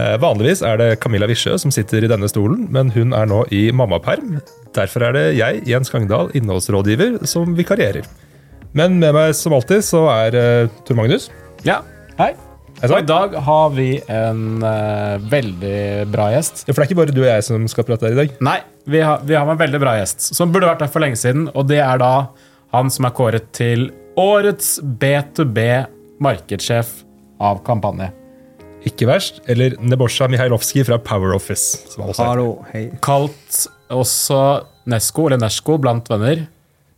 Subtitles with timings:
[0.00, 3.42] Eh, vanligvis er det Camilla Wischø som sitter i denne stolen, men hun er nå
[3.52, 4.38] i mammaperm.
[4.76, 8.06] Derfor er det jeg, Jens Gangdal, innholdsrådgiver, som vikarierer.
[8.72, 11.28] Men med meg som alltid så er uh, Tor Magnus.
[11.66, 11.82] Ja,
[12.16, 12.32] hei.
[12.80, 16.64] Hei Og i dag har vi en uh, veldig bra gjest.
[16.64, 18.32] Ja, For det er ikke bare du og jeg som skal prate her i dag.
[18.48, 18.56] Nei,
[18.88, 21.20] vi har, vi har med en veldig bra gjest, som burde vært her for lenge
[21.20, 21.50] siden.
[21.52, 22.14] Og det er da
[22.72, 25.68] han som er kåret til årets B2B
[26.24, 26.96] markedssjef
[27.44, 28.08] av kampanje.
[28.88, 29.40] Ikke verst.
[29.50, 31.78] Eller Nebosja Mihailovskij fra Power Office.
[31.92, 32.26] Som også.
[32.26, 32.88] Hallo, hei.
[33.04, 34.40] Kalt også
[34.90, 36.46] Nesko, eller Nesko blant venner.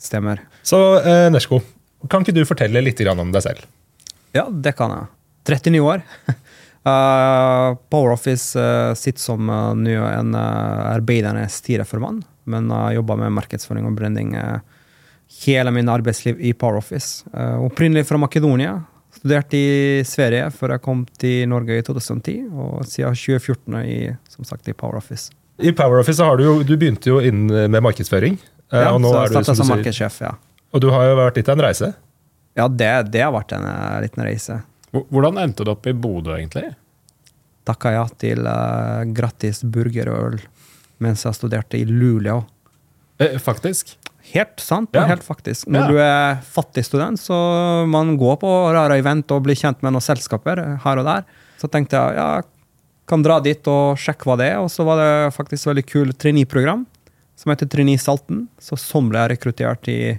[0.00, 0.40] Stemmer.
[0.64, 1.60] Så eh, Nesko,
[2.10, 3.66] kan ikke du fortelle litt om deg selv?
[4.34, 5.10] Ja, det kan jeg.
[5.44, 6.04] 39 år.
[6.84, 13.20] Uh, Power Office uh, sitter som uh, nå en uh, arbeidende styreformann, men uh, jobber
[13.20, 14.64] med markedsføring og branding uh,
[15.44, 17.28] hele min arbeidsliv i Power Office.
[17.32, 18.78] Uh, opprinnelig fra Makedonia.
[19.24, 24.44] Studerte i Sverige før jeg kom til Norge i 2010, og siden 2014 i, som
[24.44, 25.32] sagt, i Power Office.
[25.64, 28.36] I Power Office har du jo, du begynte jo inn med markedsføring.
[28.68, 30.34] eh, Ja, og nå så er du, som som markedssjef, ja.
[30.74, 31.88] og du har jo vært litt av en reise.
[32.54, 34.60] Ja, det, det har vært en uh, liten reise.
[34.92, 36.74] Hvordan endte du opp i Bodø, egentlig?
[37.64, 40.42] takka ja til uh, gratis burger og øl
[41.00, 42.42] mens jeg studerte i Luleå.
[43.20, 43.96] Eh, faktisk.
[44.32, 45.04] Helt sant, Ja.
[45.06, 45.66] helt faktisk.
[45.68, 45.88] Når Ja.
[45.88, 50.02] du er fattig student, så man går på rare event og blir kjent med noen
[50.02, 51.24] selskaper her og der.
[51.58, 52.42] Så tenkte jeg ja,
[53.06, 54.58] kan dra dit og sjekke hva det er.
[54.58, 56.86] Og så var det faktisk et veldig kult trainee-program
[57.36, 58.48] som heter Trainee Salten.
[58.58, 60.18] Så sånn ble jeg rekruttert til,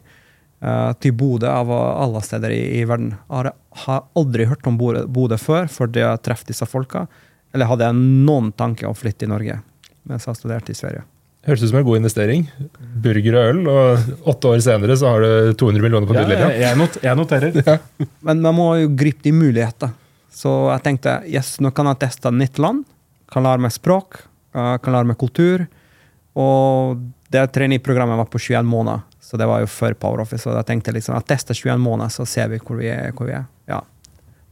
[0.63, 3.17] uh, til Bodø av alle steder i, i verden.
[3.29, 3.51] Har,
[3.85, 7.07] har aldri hørt om Bodø, før, før jeg truffet disse folka.
[7.53, 9.61] Eller hadde jeg noen tanke om å flytte til Norge
[10.05, 11.03] mens jeg studerte i Sverige.
[11.45, 12.47] Høres ut som en god investering.
[13.03, 16.47] Burger og øl, og åtte år senere så har du 200 millioner på Ja, bunnlinja.
[16.49, 17.79] jeg, jeg, not, jeg noterer.
[18.25, 19.91] Men man må jo gripe de muligheter.
[20.33, 22.81] Så jeg tenkte yes, nå kan jeg teste nytt land.
[23.31, 24.23] Kan lære meg språk,
[24.57, 25.67] eh, kan lære meg kultur.
[26.35, 26.97] Og
[27.31, 30.43] det trainee-programmet var på 21 måneder, så det var jo før Power Office.
[30.43, 33.13] Så jeg tenkte liksom, jeg tester 21 måneder, så ser vi hvor vi er.
[33.15, 33.45] Hvor vi er.
[33.69, 33.83] Ja.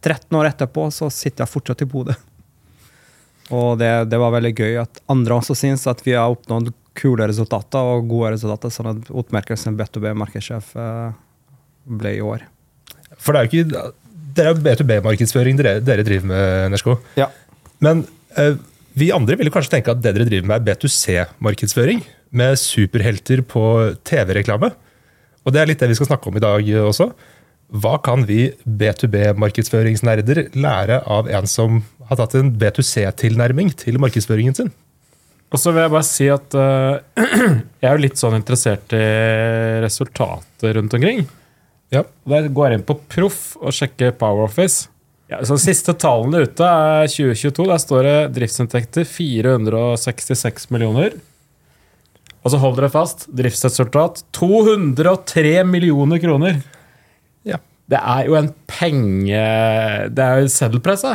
[0.03, 2.15] 13 år etterpå så sitter jeg fortsatt i Bodø.
[3.53, 7.27] Og det, det var veldig gøy at andre også syns at vi har oppnådd kule
[7.29, 11.13] resultater og gode resultater, sånn at utmerkelsen B2B markedssjef eh,
[11.99, 12.45] ble i år.
[13.17, 13.91] For det er jo ikke
[14.33, 16.97] Det er B2B-markedsføring dere, dere driver med, Nersko.
[17.19, 17.27] Ja.
[17.85, 18.05] Men
[18.39, 18.55] eh,
[18.97, 22.01] vi andre ville kanskje tenke at det dere driver med, er B2C-markedsføring.
[22.33, 23.63] Med superhelter på
[24.09, 24.71] TV-reklame.
[25.45, 27.11] Og det er litt det vi skal snakke om i dag også.
[27.73, 34.73] Hva kan vi B2B-markedsføringsnerder lære av en som har tatt en B2C-tilnærming til markedsføringen sin?
[35.53, 36.97] Og så vil jeg bare si at uh,
[37.81, 39.03] jeg er jo litt sånn interessert i
[39.83, 41.21] resultater rundt omkring.
[41.93, 42.01] Ja.
[42.25, 44.87] Da går jeg inn på Proff og sjekker Power Office.
[45.29, 47.67] Ja, så Siste tallene ute er 2022.
[47.69, 51.19] Der står det driftsinntekter 466 millioner.
[52.43, 53.27] Og så hold dere fast.
[53.31, 56.57] Driftsresultat 203 millioner kroner.
[57.47, 57.61] Ja.
[57.89, 59.45] Det er jo en penge...
[60.09, 61.13] Det er jo seddelpresse.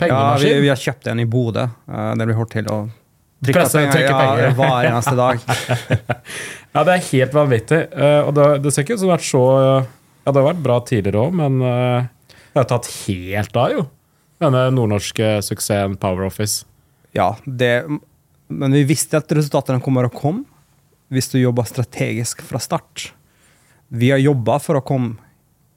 [0.00, 1.66] Ja, vi, vi har kjøpt en i Bodø.
[1.90, 2.80] Uh, der vi holdt til å
[3.46, 5.44] trykke penger, trykke ja, hver eneste dag.
[6.70, 7.78] Ja, det er helt vanvittig.
[7.98, 10.46] Eh, og det, det ser ikke ut som det har vært så Ja, det har
[10.52, 12.04] vært bra tidligere òg, men eh,
[12.52, 13.82] det har tatt helt av, jo.
[14.40, 16.62] Denne nordnorske suksessen Power Office.
[17.16, 17.72] Ja, det,
[18.46, 20.46] men vi visste at resultatene kommer å komme
[21.10, 23.08] hvis du jobber strategisk fra start.
[23.90, 25.18] Vi har jobba for å komme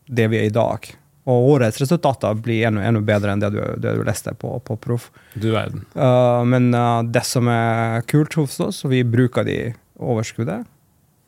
[0.06, 0.86] det vi er i dag.
[1.24, 4.76] Og årets resultater blir enda, enda bedre enn det du, det du leste på, på
[4.84, 5.08] Proff.
[5.40, 5.86] Du verden.
[5.96, 9.58] Uh, men uh, det som er kult hos oss, så vi bruker de
[10.04, 10.66] overskuddet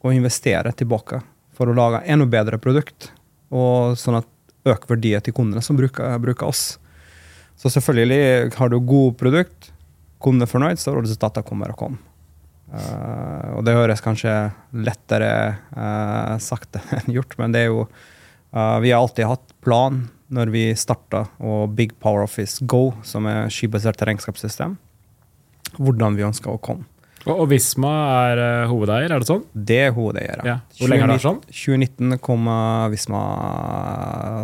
[0.05, 1.21] og investerer tilbake
[1.55, 3.13] for å lage enda bedre produkt,
[3.55, 4.27] og sånn at
[4.67, 6.75] øke verdien til kundene som bruker, bruker oss.
[7.55, 9.71] Så selvfølgelig har du god produkt,
[10.19, 12.03] kunde er fornøyd, så resultatene kommer og kommer.
[12.65, 14.33] Uh, og det høres kanskje
[14.83, 15.31] lettere
[15.77, 17.85] uh, sagt enn gjort, men det er jo
[18.55, 20.05] uh, Vi har alltid hatt plan
[20.35, 24.73] når vi starta, og Big Power Office Go, som er skybasert regnskapssystem,
[25.77, 26.87] hvordan vi ønsker å komme.
[27.25, 27.91] Og, og Visma
[28.29, 29.45] er uh, hovedeier, er det sånn?
[29.53, 30.57] Det er hovedeier, Ja.
[30.77, 31.39] Hvor lenge har det vært sånn?
[31.49, 33.21] 2019 kom uh, Visma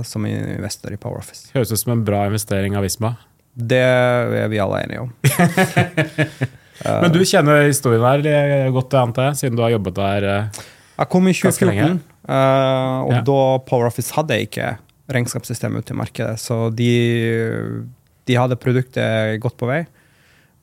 [0.07, 1.51] som investor i Power Office.
[1.53, 3.15] Høres ut som en bra investering av Visma.
[3.53, 5.11] Det er vi alle enige om.
[7.03, 10.29] Men du kjenner historien her godt, antar jeg, siden du har jobbet der.
[10.31, 10.61] eh.
[11.01, 12.01] Jeg kom i Ganske 2014.
[12.29, 13.21] uh, og Ja.
[13.25, 14.75] da PowerOffice hadde ikke
[15.11, 16.91] regnskapssystemet ute i markedet, så de,
[18.29, 19.81] de hadde produktet godt på vei.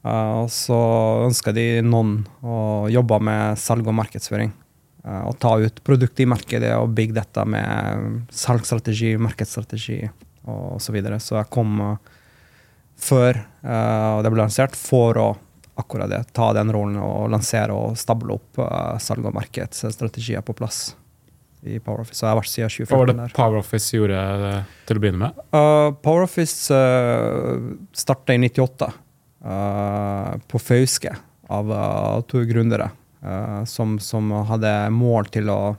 [0.06, 0.78] Uh, og så
[1.26, 4.54] ønska de noen å jobbe med salg og markedsføring.
[5.02, 10.04] Uh, og ta ut produktet i markedet og bygge dette med salgsstrategi, markedsstrategi
[10.48, 11.18] og så videre.
[11.20, 12.16] Så jeg kom uh,
[12.98, 15.28] før eh, det ble lansert for å
[15.78, 20.56] akkurat det, ta den rollen og lansere og stable opp uh, salg- og markedsstrategier på
[20.58, 20.88] plass
[21.62, 22.18] i PowerOffice.
[22.18, 23.26] Så jeg har vært siden Hva var det.
[23.34, 25.40] PowerOffice gjorde eh, til å begynne med?
[25.50, 31.16] Uh, PowerOffice uh, starta i 98 uh, på Fauske
[31.48, 32.92] av uh, to gründere
[33.66, 35.74] som, som hadde mål til å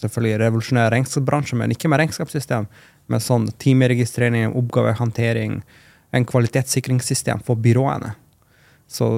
[0.00, 2.64] selvfølgelig revolusjonere regnskapsbransjen, men ikke med regnskapssystem,
[3.12, 5.58] med sånn timeregistrering, oppgavehåndtering,
[6.16, 8.14] en kvalitetssikringssystem for byråene.
[8.94, 9.08] Så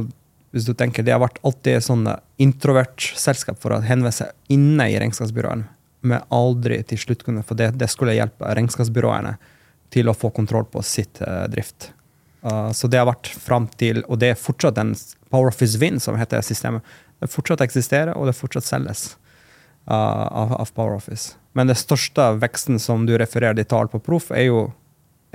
[0.57, 4.89] hvis du tenker, det har vært alltid sånne introvert selskap for å henvende seg inne
[4.89, 5.67] i regnskapsbyråene,
[6.07, 9.35] men aldri til sluttkunde, for det, det skulle hjelpe regnskapsbyråene
[9.93, 11.91] til å få kontroll på sitt uh, drift.
[12.47, 14.95] Uh, så det har vært fram til, og det er fortsatt en
[15.35, 16.85] PowerOffice Win, som heter systemet.
[17.21, 19.09] Det fortsatt eksisterer, og det fortsatt selges
[19.91, 21.35] uh, av, av PowerOffice.
[21.57, 24.69] Men det største veksten som du refererer i tall på Proff, er jo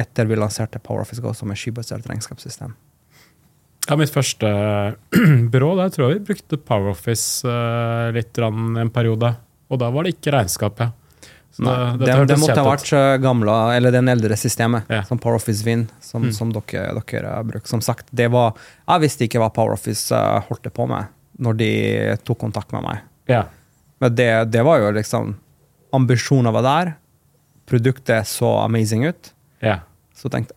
[0.01, 2.73] etter vi lanserte PowerOffice Go som et skybasert regnskapssystem.
[3.91, 4.47] Ja, mitt første
[5.51, 9.33] byrå, der tror jeg vi brukte PowerOffice uh, litt rann en periode.
[9.71, 10.93] Og da var det ikke regnskapet.
[11.61, 15.01] Nei, det, det, det måtte ha vært uh, gamle, eller den eldre systemet, Ja.
[15.09, 16.31] som PowerOffice Win, som, Mm.
[16.37, 17.59] som dere, dere har.
[17.67, 18.55] Som sagt, det var,
[18.87, 21.11] jeg visste ikke hva PowerOffice uh, holdt på med
[21.41, 21.69] når de
[22.23, 23.03] tok kontakt med meg.
[23.27, 23.43] Ja.
[23.99, 25.35] Men det, det var jo liksom
[25.91, 26.93] Ambisjonen var der.
[27.67, 29.33] Produktet så amazing ut.
[29.59, 29.81] ja.
[30.15, 30.53] Så tenkte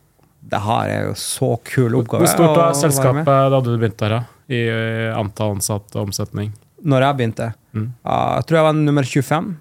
[0.50, 2.24] det her er jo så kul oppgave.
[2.24, 4.30] Hvor stort var selskapet da du begynte her.
[4.52, 6.52] I eh, antall ansatte og omsetning?
[6.84, 7.52] Når jeg begynte.
[7.72, 7.86] Mm.
[8.04, 9.52] Jeg tror jeg var nummer 25.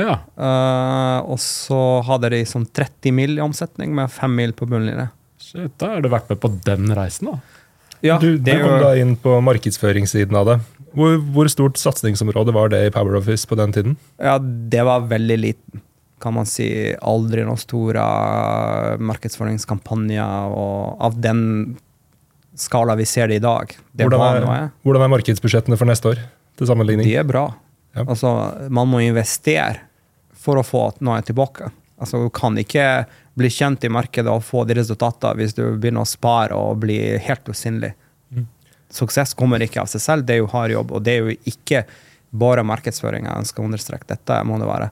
[0.00, 0.14] Ja.
[0.40, 5.10] Uh, og så hadde de sånn 30 mil i omsetning, med 5 mil på bunnlinje.
[5.42, 7.60] Shit, da har du vært med på den reisen, da.
[8.02, 10.56] Ja, du, du kom jo da inn på markedsføringssiden av det.
[10.96, 13.94] Hvor, hvor stort satsingsområde var det i Power Office på den tiden?
[14.20, 15.84] Ja, det var veldig liten.
[16.22, 16.66] Kan man si
[17.02, 18.02] aldri noen store
[19.02, 20.54] markedsføringskampanjer
[21.02, 21.42] av den
[22.54, 23.72] skala vi ser det i dag.
[23.92, 24.70] Det Hvordan er, noe.
[24.84, 26.20] hvordan er markedsbudsjettene for neste år?
[26.60, 27.08] Til sammenligning?
[27.08, 27.46] De er bra.
[27.96, 28.04] Ja.
[28.06, 28.30] Altså,
[28.72, 29.80] man må investere
[30.42, 31.70] for å få noe tilbake.
[32.02, 33.04] Altså, du kan ikke
[33.38, 36.98] bli kjent i markedet og få de resultatene hvis du begynner å spare og bli
[37.24, 37.92] helt usynlig.
[38.34, 38.48] Mm.
[38.92, 40.92] Suksess kommer ikke av seg selv, det er jo hard jobb.
[40.92, 41.84] Og det er jo ikke
[42.32, 44.08] bare markedsføring jeg ønsker å understreke.
[44.12, 44.90] Dette må det være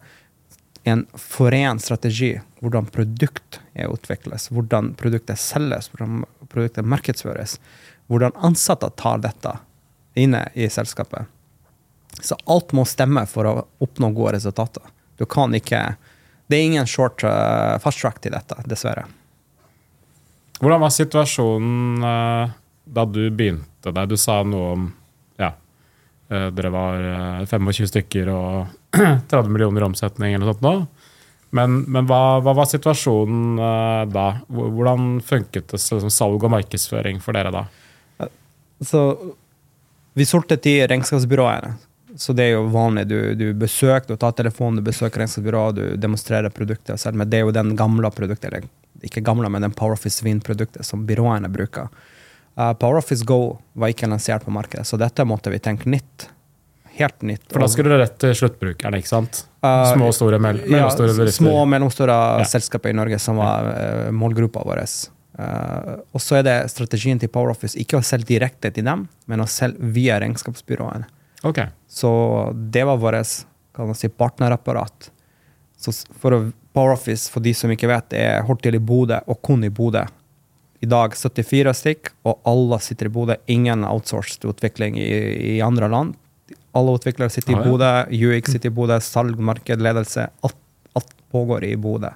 [0.84, 2.34] en forent strategi.
[2.60, 7.58] Hvordan produkt er utvikles, hvordan produktet selges, hvordan produktet markedsføres.
[8.10, 9.54] Hvordan ansatte tar dette
[10.18, 11.28] inne i selskapet.
[12.20, 14.82] Så alt må stemme for å oppnå gode resultater.
[15.16, 15.94] Du kan ikke
[16.50, 19.04] Det er ingen short uh, fast track til dette, dessverre.
[20.58, 22.50] Hvordan var situasjonen uh,
[22.90, 24.08] da du begynte der?
[24.10, 24.88] Du sa noe om
[25.38, 25.52] ja,
[26.28, 28.79] eh, dere var eh, 25 stykker og
[29.30, 30.74] 30 millioner i omsetning eller noe sånt nå.
[31.50, 34.26] Men, men hva, hva var situasjonen uh, da?
[34.46, 37.64] Hvordan funket det liksom, salg og markedsføring for dere da?
[38.86, 39.02] Så
[40.14, 41.74] vi solgte til regnskapsbyråene.
[42.18, 43.06] Så det er jo vanlig.
[43.10, 47.18] Du, du besøker, du tar telefonen, du besøker regnskapsbyrået, du demonstrerer produktet selv.
[47.18, 51.06] Men det er jo den gamle produktet, eller ikke gamle, men den PowerOffice Win-produktet som
[51.06, 51.90] byråene bruker.
[52.58, 56.28] Uh, PowerOffice Go var ikke lansert på markedet, så dette måtte vi tenke nytt.
[56.98, 57.46] Helt nytt.
[57.52, 59.44] For da skulle det rett til sluttbrukerne, ikke sant?
[59.64, 61.38] Uh, Små og store, mell mellomstore bedrifter.
[61.44, 62.44] små og mellomstore Ja.
[62.48, 64.82] selskaper i Norge som var uh, målgruppa vår.
[65.38, 69.40] Uh, og så er det strategien til PowerOffice ikke å selge direkte til dem, men
[69.40, 71.06] å selge via regnskapsbyråene.
[71.44, 71.62] Ok.
[71.88, 72.10] Så
[72.70, 73.26] det var vårt
[73.96, 75.10] si, partnerapparat.
[75.80, 79.40] Så for Power PowerOffice, for de som ikke vet, er holdt til i Bodø, og
[79.42, 80.04] kun i Bodø.
[80.80, 83.36] I dag 74 stykk, og alle sitter i Bodø.
[83.50, 85.08] Ingen outsourced utvikling i,
[85.56, 86.14] i andre land.
[86.76, 87.62] Alle utviklere sitter i.
[87.66, 90.28] Bodø, UX sitter i Bodø, salg, marked, ledelse.
[90.46, 90.56] Alt,
[90.96, 92.12] alt pågår i Bodø.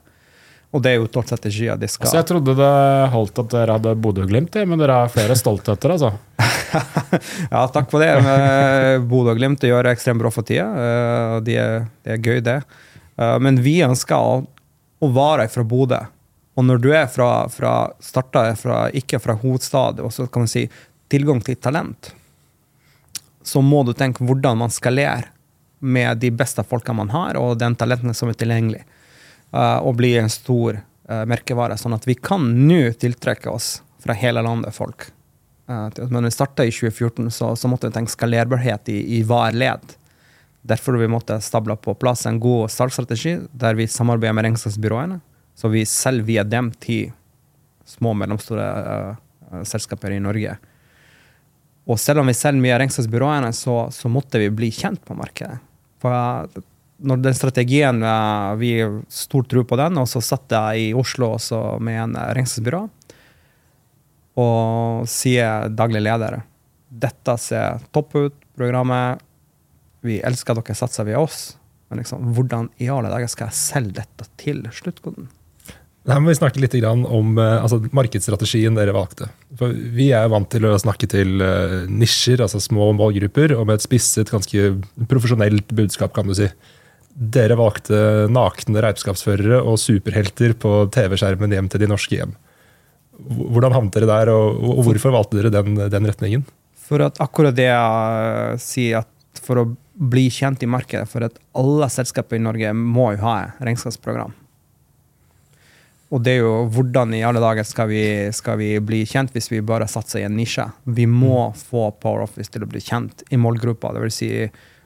[0.74, 2.70] Og det er jo tolv strategier de skal Altså, jeg trodde det
[3.12, 6.10] holdt at dere hadde Bodø-Glimt, i, men dere har flere stoltheter, altså.
[7.52, 8.08] Ja, takk for det.
[8.18, 10.64] Eh, Bodø og Glimt gjør ekstremt bra for tida.
[10.66, 12.56] eh, Det er, de er gøy, det.
[13.18, 14.40] Eh, Men vi ønsker å,
[14.98, 16.00] å være fra Bodø.
[16.58, 20.50] Og når du er fra, fra starta fra, ikke fra hovedstad, og så kan man
[20.50, 20.66] si
[21.10, 22.12] tilgang til talent,
[23.44, 25.30] så må du tenke hvordan man skalerer
[25.84, 28.84] med de beste folka man har, og den talenten som er tilgjengelig.
[29.52, 34.16] Eh, og bli en stor eh, merkevare, sånn at vi kan nå tiltrekke oss fra
[34.16, 35.10] hele landet folk.
[35.64, 39.56] Uh, men vi starta i 2014, så, så måtte vi tenke skalerbarhet i, i hver
[39.56, 39.94] led.
[40.64, 45.20] Derfor vi måtte stable på plass en god salgsstrategi der vi samarbeider med regnskapsbyråene.
[45.56, 47.14] Så vi selger via dem til
[47.88, 50.58] små og mellomstore uh, selskaper i Norge.
[51.84, 55.16] Og selv om vi selger mye av regnskapsbyråene, så, så, måtte vi bli kjent på
[55.18, 55.58] markedet.
[56.00, 56.62] For uh,
[57.04, 58.76] når den strategien uh, Vi
[59.12, 61.34] stor tro på den, og så satt jeg i Oslo
[61.84, 62.86] med en regnskapsbyrå
[64.34, 66.40] og sier daglig leder
[66.94, 69.22] dette ser topp ut, programmet.
[70.04, 71.54] Vi elsker at dere satser via oss.
[71.88, 75.28] Men liksom, hvordan i alle dager skal jeg selge dette til sluttkunden?
[76.04, 79.30] Her må vi snakke litt om eh, altså, markedsstrategien dere valgte.
[79.56, 83.78] For vi er vant til å snakke til uh, nisjer, altså små målgrupper, og med
[83.78, 84.74] et spisset, ganske
[85.08, 86.50] profesjonelt budskap, kan du si.
[87.14, 92.36] Dere valgte nakne reipskapsførere og superhelter på TV-skjermen hjem til de norske hjem.
[93.24, 96.44] Hvordan havnet dere der, og, og hvorfor valgte dere den, den, retningen?
[96.84, 101.38] For at akkurat det jeg sier, at for å bli kjent i markedet, for at
[101.56, 104.34] alle selskaper i Norge må jo ha regnskapsprogram.
[106.14, 108.04] Og det er jo hvordan i alle dager skal vi,
[108.34, 110.68] skal vi, bli kjent hvis vi bare satser i en nisje?
[110.86, 111.56] Vi må mm.
[111.58, 113.90] få Power Office til å bli kjent i målgruppa.
[113.96, 114.18] Dvs.
[114.20, 114.28] Si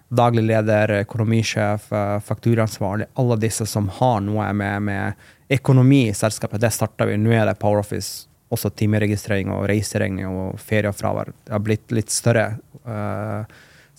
[0.09, 2.25] daglig leder, økonomisjef, fakturaansvarlig.
[2.31, 3.09] fakturansvarlig.
[3.21, 6.63] Alle disse som har noe med, med økonomi i selskapet.
[6.65, 7.19] Det starta vi.
[7.21, 8.25] Nå er det Power Office.
[8.49, 11.35] Også timeregistrering og reiseregning og ferie og fravær.
[11.45, 12.55] Det har blitt litt større
[12.89, 13.45] uh,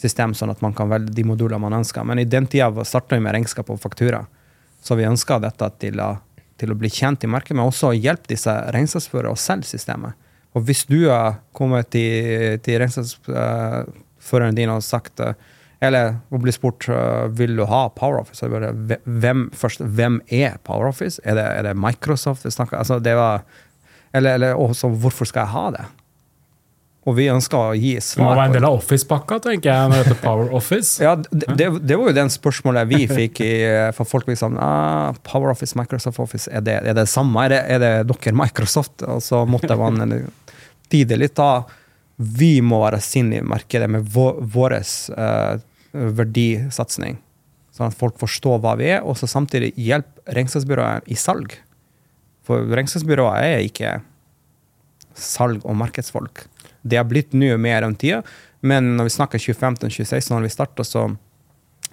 [0.02, 2.02] system, sånn at man kan velge de modulene man ønsker.
[2.10, 4.24] Men i den tida starta vi med regnskap og faktura.
[4.82, 6.16] Så vi ønska dette til å
[6.60, 10.18] til å bli kjent i markedet, men også hjelpe disse regnskapsførerne å selge systemet.
[10.58, 15.22] Og hvis du har kommet til, til regnskapsføreren din og sagt
[15.80, 16.90] eller å bli spurt
[17.40, 18.74] vil du ha PowerOffice, så bare,
[19.06, 21.22] hvem, først, hvem er PowerOffice?
[21.24, 23.00] Er det, er det Microsoft vi snakker altså
[24.12, 25.86] Eller, eller også, hvorfor skal jeg ha det?
[27.10, 28.36] Og vi ønsker å gi svar.
[28.36, 31.00] Det var en del av Office-pakka, tenker jeg, når det heter Power Office.
[31.02, 33.54] ja, det, det, det, var jo den spørsmålet vi fikk i,
[33.98, 34.30] fra folk.
[34.30, 37.48] liksom, ah, Power Office, Microsoft Office, er det er det samme?
[37.48, 39.02] Er det, er det dere Microsoft?
[39.08, 40.06] Og så måtte man
[40.92, 41.34] tide litt.
[41.40, 41.64] da,
[42.18, 44.78] Vi må være sinne i markedet med vår, vår
[45.16, 45.58] uh,
[46.20, 47.18] verdisatsing.
[47.74, 51.56] Sånn at folk forstår hva vi er, og så samtidig hjelpe regnskapsbyrået i salg.
[52.46, 53.98] For regnskapsbyrået er ikke
[55.20, 56.46] salg- og markedsfolk.
[56.82, 58.22] Det har blitt mye mer om tida,
[58.60, 61.10] men når vi snakker 2015-2016, når vi starta, så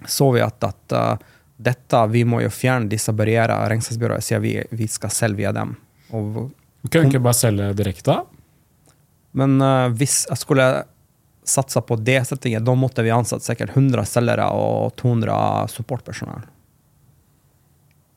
[0.05, 1.27] så vi at, at uh,
[1.57, 5.73] dette, vi må jo fjerne disse barrierene regnskapsbyrået sier vi, vi skal selge via dem.
[6.13, 6.51] Og,
[6.91, 8.19] kan vi ikke bare selge direkte?
[9.37, 10.67] Men uh, hvis jeg skulle
[11.47, 16.45] satsa på det settinget, da måtte vi ansatt sikkert 100 selgere og 200 supportpersonell.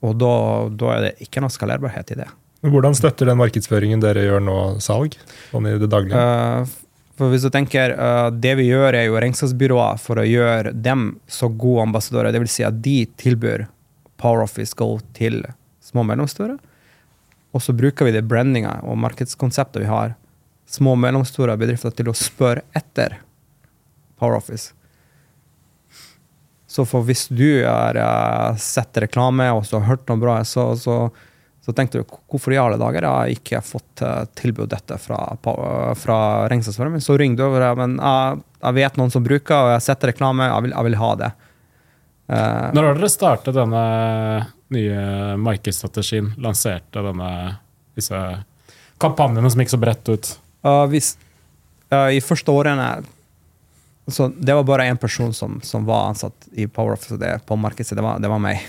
[0.05, 0.35] Og da,
[0.81, 2.29] da er det ikke noe skalerbarhet i det.
[2.61, 5.17] Hvordan støtter den markedsføringen dere gjør nå, salg?
[5.49, 6.21] Sånn i det daglige?
[6.21, 10.75] Uh, for hvis du tenker, uh, Det vi gjør, er jo regnskapsbyråer for å gjøre
[10.77, 12.35] dem så gode ambassadører.
[12.37, 12.59] Dvs.
[12.59, 13.65] Si at de tilbyr
[14.21, 15.41] Power Office Go til
[15.85, 16.59] små og mellomstore.
[17.57, 20.15] Og så bruker vi det brandinga og markedskonseptet vi har,
[20.71, 23.17] små og mellomstore bedrifter til å spørre etter
[24.21, 24.75] Power Office.
[26.71, 30.69] Så for hvis du har uh, sett reklame og så har hørt noe bra, så,
[30.79, 31.09] så
[31.71, 35.21] så tenkte du hvorfor i alle dager har jeg ikke fått uh, tilbud dette fra,
[35.39, 36.19] uh, fra
[36.51, 39.85] regnskapsføreren Så ringte du over, men jeg, jeg, vet noen som bruker, og jeg har
[39.85, 41.31] sett reklame, jeg vil, jeg vil ha det.
[42.31, 43.85] Uh, Når har dere startet denne
[44.75, 45.07] nye
[45.47, 46.35] markedsstrategien?
[46.43, 47.31] Lanserte denne,
[47.99, 48.19] disse
[49.03, 50.35] kampanjene som gikk så bredt ut?
[50.67, 51.15] Uh, hvis,
[51.91, 52.91] I første årene
[54.11, 57.95] så Det var bare én person som, som, var ansatt i Power Office på markedet,
[57.95, 58.65] det var, det var meg.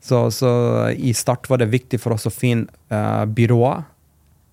[0.00, 0.50] Så, så,
[0.90, 3.82] i start var det viktig for oss å finne uh, byråer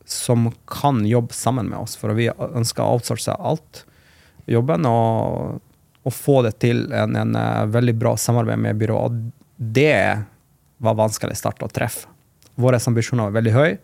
[0.05, 3.85] som kan jobbe sammen med oss, for vi ønsker å outsource alt
[4.49, 5.61] jobben og,
[6.05, 9.17] og få det til en, en uh, veldig bra samarbeid med byrået.
[9.57, 10.25] Det
[10.77, 12.09] var vanskelig start å treffe.
[12.55, 13.77] Våre ambisjoner var veldig høye.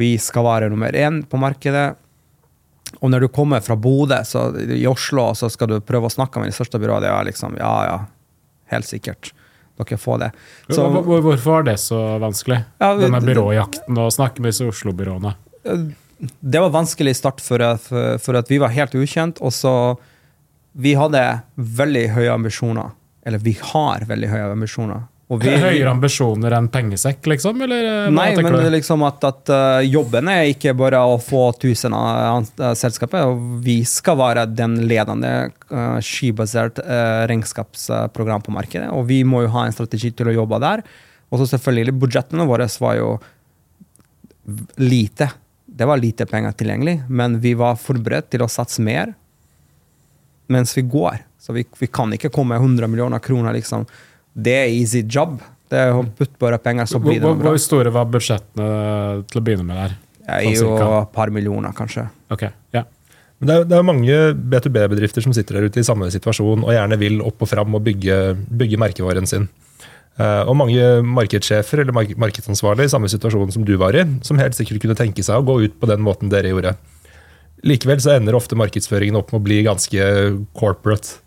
[0.00, 1.90] Vi skal være nummer én på markedet.
[3.00, 4.18] Og når du kommer fra Bodø
[4.74, 7.58] i Oslo så skal du prøve å snakke med de største byråene, det er liksom
[7.60, 7.98] Ja, ja,
[8.72, 9.30] helt sikkert
[9.82, 10.30] dere få det.
[10.68, 12.60] Så, Hvorfor var det så vanskelig?
[12.82, 15.34] Ja, Denne byråjakten og snakke med disse Oslo-byråene?
[16.40, 19.40] Det var vanskelig i start for for, for at, vi var helt ukjent.
[19.40, 19.74] Og så
[20.72, 22.92] Vi hadde veldig høye ambisjoner.
[23.26, 25.08] Eller vi har veldig høye ambisjoner.
[25.30, 27.60] Vi, Høyere ambisjoner enn pengesekk, liksom?
[27.62, 31.44] Eller, eh, nei, men det liksom at, at uh, jobben er ikke bare å få
[31.52, 38.88] 1000 uh, og Vi skal være den ledende uh, skybasert uh, regnskapsprogram på markedet.
[38.90, 40.82] Og vi må jo ha en strategi til å jobbe der.
[41.30, 43.14] Og så selvfølgelig, budsjettene våre var jo
[44.82, 45.30] lite.
[45.70, 49.14] Det var lite penger tilgjengelig, men vi var forberedt til å satse mer
[50.50, 51.22] mens vi går.
[51.38, 53.86] Så vi, vi kan ikke komme med 100 millioner kroner, liksom.
[54.34, 55.40] Det er easy job.
[55.70, 57.52] Det er å putte bare penger, så blir det noe bra.
[57.52, 58.70] hvor store var budsjettene
[59.30, 59.98] til å begynne med der?
[60.20, 62.08] Det er jo Sånn et par millioner, kanskje.
[62.30, 62.84] Ok, ja.
[63.40, 64.16] Men det er, det er mange
[64.52, 67.86] B2B-bedrifter som sitter der ute i samme situasjon og gjerne vil opp og fram og
[67.86, 68.18] bygge,
[68.60, 69.48] bygge merkevaren sin.
[70.20, 74.40] Eh, og mange markedssjefer eller mark markedsansvarlige i samme situasjon som du var i, som
[74.40, 76.74] helt sikkert kunne tenke seg å gå ut på den måten dere gjorde.
[77.64, 80.04] Likevel så ender ofte markedsføringen opp med å bli ganske
[80.56, 81.20] corporate.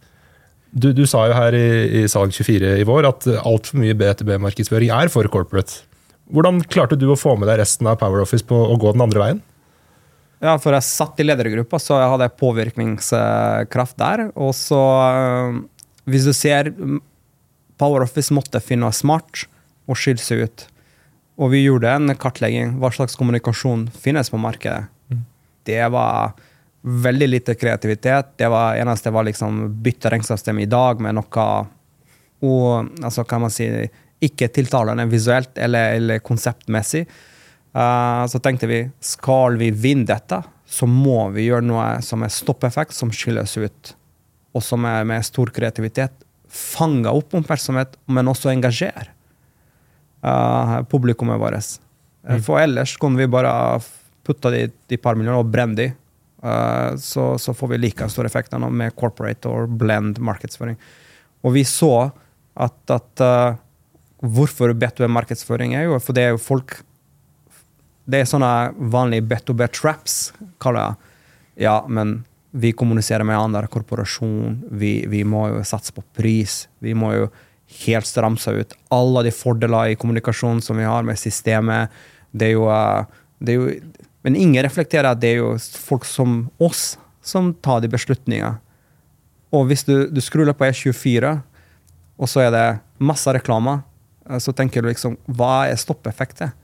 [0.73, 1.65] Du, du sa jo her i,
[2.01, 5.83] i Salg24 i vår at altfor mye B2B-markedsføring er for corporate.
[6.33, 9.03] Hvordan klarte du å få med deg resten av Power Office på å gå den
[9.05, 9.41] andre veien?
[10.43, 14.25] Ja, for jeg satt i ledergruppa, så jeg hadde påvirkningskraft der.
[14.33, 14.81] Og så,
[15.13, 15.61] øh,
[16.09, 16.97] hvis du ser mm,
[17.79, 19.45] Power Office måtte finne noe smart
[19.87, 20.65] og skille seg ut.
[21.39, 22.75] Og vi gjorde en kartlegging.
[22.81, 24.89] Hva slags kommunikasjon finnes på markedet?
[25.63, 26.33] Det var
[26.83, 28.33] veldig lite kreativitet.
[28.37, 31.47] Det var eneste var liksom bytte regnskapssystem i dag med noe
[32.43, 33.69] og, altså kan man si,
[34.23, 37.05] ikke tiltalende visuelt eller, eller konseptmessig.
[37.73, 42.33] Uh, så tenkte vi skal vi vinne dette, så må vi gjøre noe som er
[42.33, 43.95] stoppeffekt, som skilles ut,
[44.53, 46.13] og som er med stor kreativitet.
[46.53, 49.07] Fange opp oppmerksomhet, men også engasjere
[50.21, 51.79] uh, publikummet vårt.
[52.27, 52.39] Mm.
[52.43, 53.79] For ellers kunne vi bare
[54.23, 55.89] putte de, et par millioner og brenne de.
[56.43, 60.77] Eh, så, så får vi like stor effekt med corporate og blend markedsføring.
[61.43, 62.11] Og vi så
[62.53, 63.59] at, at uh,
[64.23, 66.77] Hvorfor B2B-markedsføring er jo For det er jo folk
[68.07, 68.51] Det er sånne
[68.93, 70.15] vanlige B2B-traps,
[70.61, 71.09] kaller jeg.
[71.65, 72.21] Ja, men
[72.53, 74.59] vi kommuniserer med andre korporasjon.
[74.77, 76.67] Vi, vi må jo satse på pris.
[76.83, 77.29] Vi må jo
[77.85, 78.75] helt stramse ut.
[78.93, 81.95] Alle de fordeler i kommunikasjon som vi har med systemet.
[82.29, 83.71] Det er jo, eh, det er jo
[84.23, 88.57] Men ingen reflekterer at det er jo folk som oss som tar de beslutningene.
[89.53, 91.33] Og hvis du, du skrur på E24,
[92.17, 92.65] og så er det
[93.03, 93.81] masse reklame,
[94.29, 96.55] eh, så tenker du liksom Hva er stoppeffektet?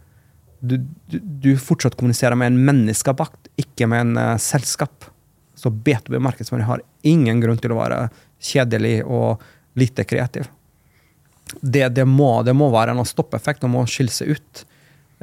[0.60, 0.76] Du,
[1.08, 5.08] du, du fortsatt kommuniserer med en menneske bak, ikke med en uh, selskap.
[5.56, 8.02] Så B2B-markedsføring har ingen grunn til å være
[8.44, 9.40] kjedelig og
[9.80, 10.50] lite kreativ.
[11.62, 14.66] Det, det, må, det må være en stoppeffekt, det må skille seg ut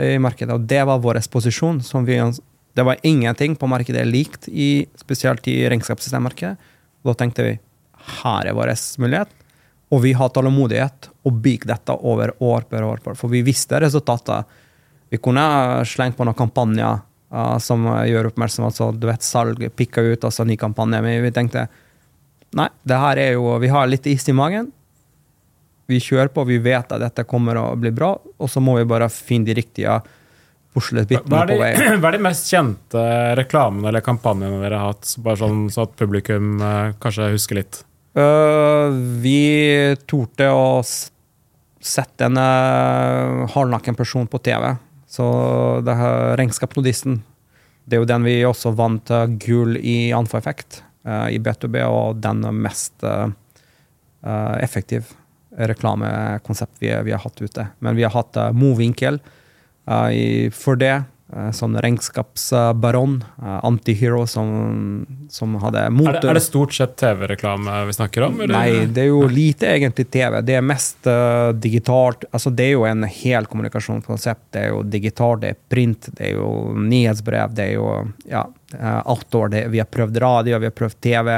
[0.02, 0.54] i markedet.
[0.54, 1.80] Og det var vår posisjon.
[2.06, 2.18] Vi,
[2.76, 6.56] det var ingenting på markedet likt, i, spesielt i regnskapssystemmarkedet.
[7.06, 7.56] Da tenkte vi
[8.20, 9.32] her er vår mulighet.
[9.94, 13.02] Og vi har tålmodighet og bygge dette over år per år.
[13.14, 14.46] For vi visste resultatet.
[15.08, 16.98] Vi kunne slengt på noen kampanjer
[17.32, 21.02] uh, som gjør oppmerksom altså, du vet, salg pikka ut, altså ny kampanje.
[21.04, 21.68] Men vi tenkte
[22.56, 24.72] nei, det her er jo Vi har litt is i magen.
[25.86, 28.86] Vi kjører på, vi vet at dette kommer å bli bra, og så må vi
[28.90, 30.02] bare finne de riktige Hva
[30.74, 31.72] puslespillene er, på vei.
[32.02, 33.02] hva er de mest kjente
[33.38, 35.14] reklamene eller kampanjene dere har hatt?
[35.22, 37.84] Bare sånn så at publikum eh, kanskje husker litt.
[38.16, 38.90] Uh,
[39.22, 40.80] vi torde å
[41.86, 44.72] sette en uh, hardnakken person på TV.
[45.06, 45.26] Så
[45.86, 47.20] det her Regnskapsnodisten,
[47.86, 52.18] det er jo den vi også vant uh, gull i Anfa-effekt uh, i B2B, og
[52.24, 53.28] den mest uh,
[54.26, 55.12] uh, effektiv
[55.56, 57.68] reklamekonsept vi, vi har hatt ute.
[57.78, 59.20] Men vi har hatt uh, Movinkel
[59.88, 61.04] uh, i, for det.
[61.34, 67.80] uh, sånn regnskapsbaron, uh, antihero, som, som hadde Er det, er det stort sett TV-reklame
[67.88, 68.40] vi snakker om?
[68.40, 68.54] eller?
[68.54, 70.38] Nei, det er jo lite egentlig TV.
[70.46, 72.24] Det er mest eh, digitalt.
[72.30, 74.44] Altså, det er jo en hel kommunikasjonskonsept.
[74.54, 77.90] Det er jo digitalt, det er print, det er jo nyhetsbrev, det er jo
[78.30, 78.46] ja,
[78.78, 79.50] eh, outdoor.
[79.54, 81.32] Det, vi har prøvd radio, vi har prøvd TV.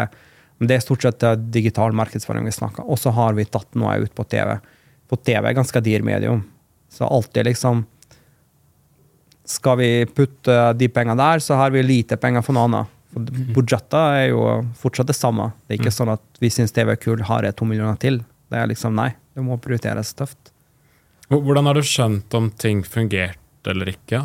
[0.59, 3.79] Men det er stort sett eh, digital markedsføring vi snakker Og så har vi tatt
[3.79, 4.57] noe ut på TV.
[5.09, 6.43] På TV er ganske dyr medium.
[6.93, 7.85] Så alltid liksom
[9.49, 12.95] Skal vi putte de pengene der, så har vi lite penger for noe annet.
[13.15, 13.25] For
[13.57, 14.43] Budsjettet er jo
[14.77, 15.53] fortsatt det samme.
[15.65, 18.21] Det er ikke sånn at vi syns TV er kul, har jeg to millioner til.
[18.53, 20.53] Det er liksom nei, det må prioriteres tøft.
[21.33, 24.21] Hvordan har du skjønt om ting fungerte eller ikke?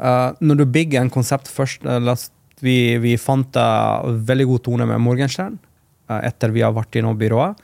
[0.00, 2.30] Uh, når du bygger en konsept først uh, la oss-
[2.64, 5.58] vi, vi fant en veldig god tone med Morgenstern
[6.10, 7.58] uh, etter vi har vært innom byrået.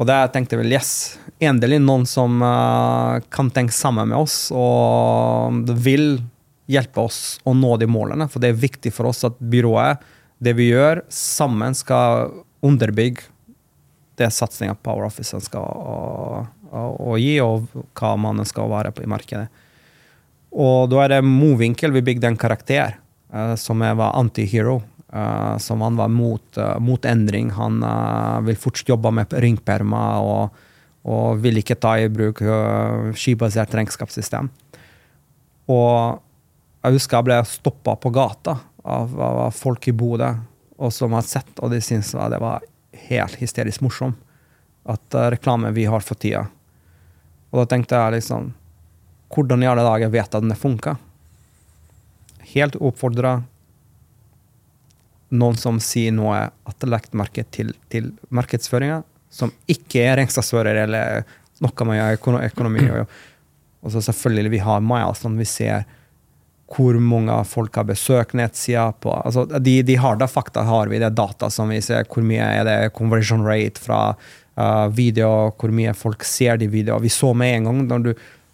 [0.00, 5.74] Og der tenkte vel yes, endelig noen som uh, kan tenke sammen med oss og
[5.84, 6.22] vil
[6.70, 8.28] hjelpe oss å nå de målene.
[8.30, 10.00] For det er viktig for oss at byrået,
[10.40, 12.30] det vi gjør, sammen skal
[12.64, 13.28] underbygge
[14.20, 15.96] det satsinga Power Office skal å,
[16.70, 19.48] å, å gi, og hva man skal være på i markedet.
[20.50, 22.98] Og da er det Movinkel vi bygde en karakter eh,
[23.56, 24.80] som er- var antihero.
[25.12, 27.50] Uh, som han var mot, uh, mot endring.
[27.50, 30.60] Han uh, vil fort jobbe med ringperma og,
[31.02, 32.38] og vil ikke ta i bruk
[33.18, 34.50] skibasert regnskapssystem.
[35.66, 36.20] Og
[36.84, 38.54] jeg husker jeg ble stoppa på gata
[38.86, 40.30] av, av folk i Bodø
[40.80, 42.62] og som har sett, og de syntes det var
[43.10, 44.14] helt hysterisk morsom.
[44.88, 46.46] At reklame vi har for tida.
[47.50, 48.52] Og da tenkte jeg liksom
[49.30, 50.96] Hvordan i alle dager vet jeg at den funker?
[52.54, 53.40] Helt oppfordra
[55.30, 60.18] noen som sier noe at det er lagt merke til, til markedsføringa, som ikke er
[60.18, 61.22] regnskapsfører eller
[61.62, 62.18] noe med
[62.50, 62.88] økonomi.
[62.90, 63.16] Og,
[63.80, 65.38] og så selvfølgelig vi har milestone.
[65.38, 65.86] vi ser
[66.70, 68.92] hvor mange folk har besøkt nettsida.
[68.92, 72.06] på, altså De, de harde fakta har vi, det er data som vi ser.
[72.06, 77.02] Hvor mye er det conversion rate fra uh, video, hvor mye folk ser de videoene.
[77.02, 78.12] Vi så med en gang når du,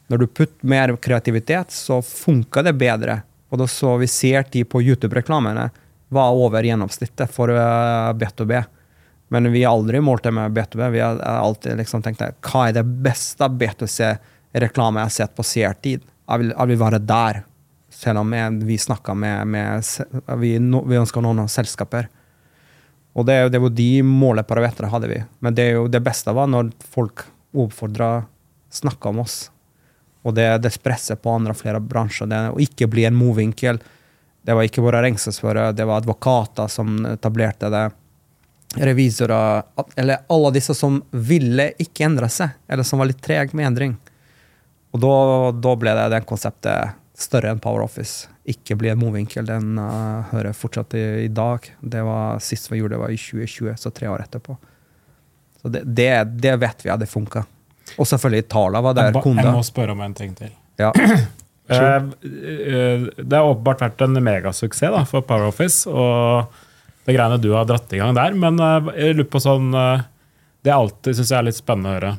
[0.08, 3.20] når du putter mer kreativitet, så funker det bedre.
[3.50, 4.08] Og da så vi
[4.52, 5.70] de på YouTube-reklamene
[6.08, 8.64] var over gjennomsnittet for uh, B2B.
[9.28, 10.90] Men vi har aldri målt det med B2B.
[10.90, 16.04] Vi har alltid liksom tenkt hva er det beste B2C-reklame jeg har sett på seertid?
[16.26, 17.42] Jeg vil, jeg vil være der.
[17.90, 18.34] Selv om
[18.66, 19.82] vi snakker med, med
[20.42, 22.10] vi, vi ønsker noen selskaper.
[23.16, 25.20] Og det, det var de måleparametrene hadde vi.
[25.40, 27.24] Men det, det, beste var når folk
[27.56, 28.26] oppfordra
[28.68, 29.46] snakka om oss.
[30.26, 32.26] Og det, det presset på andre og flere bransjer.
[32.30, 33.78] Det, å ikke bli en movinkel.
[34.46, 37.86] Det var ikke våre regnskapsførere, det var advokater som etablerte det.
[38.76, 39.62] Revisorer
[39.96, 43.96] Eller alle disse som ville ikke endre seg, eller som var litt trege med endring.
[44.94, 45.16] Og da,
[45.54, 48.30] da, ble det den konseptet større enn Power Office.
[48.46, 49.46] Ikke bli en movinkel.
[49.48, 51.66] Den uh, hører fortsatt i, i, dag.
[51.80, 54.56] Det var Sist vi gjorde det, var i 2020, så tre år etterpå.
[55.62, 56.12] Så det, det,
[56.42, 57.46] det vet vi det funka.
[57.96, 59.10] Og selvfølgelig Tala var der.
[59.14, 60.52] Jeg, jeg må spørre om en ting til.
[60.80, 60.92] Ja.
[61.66, 66.52] Eh, eh, det har åpenbart vært en megasuksess da, for Power Office og
[67.06, 68.36] det greiene du har dratt i gang der.
[68.38, 71.96] Men eh, jeg lurer på sånn Det er alltid synes jeg er litt spennende å
[71.96, 72.12] høre.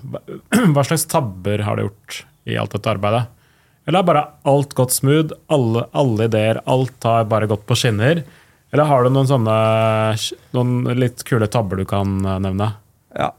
[0.76, 3.24] Hva slags tabber har du gjort i alt dette arbeidet?
[3.88, 5.32] Eller har bare alt gått smooth?
[5.48, 8.26] Alle, alle ideer, alt har bare gått på skinner?
[8.76, 9.56] Eller har du noen sånne
[10.58, 12.74] noen litt kule tabber du kan nevne?
[13.18, 13.32] Ja,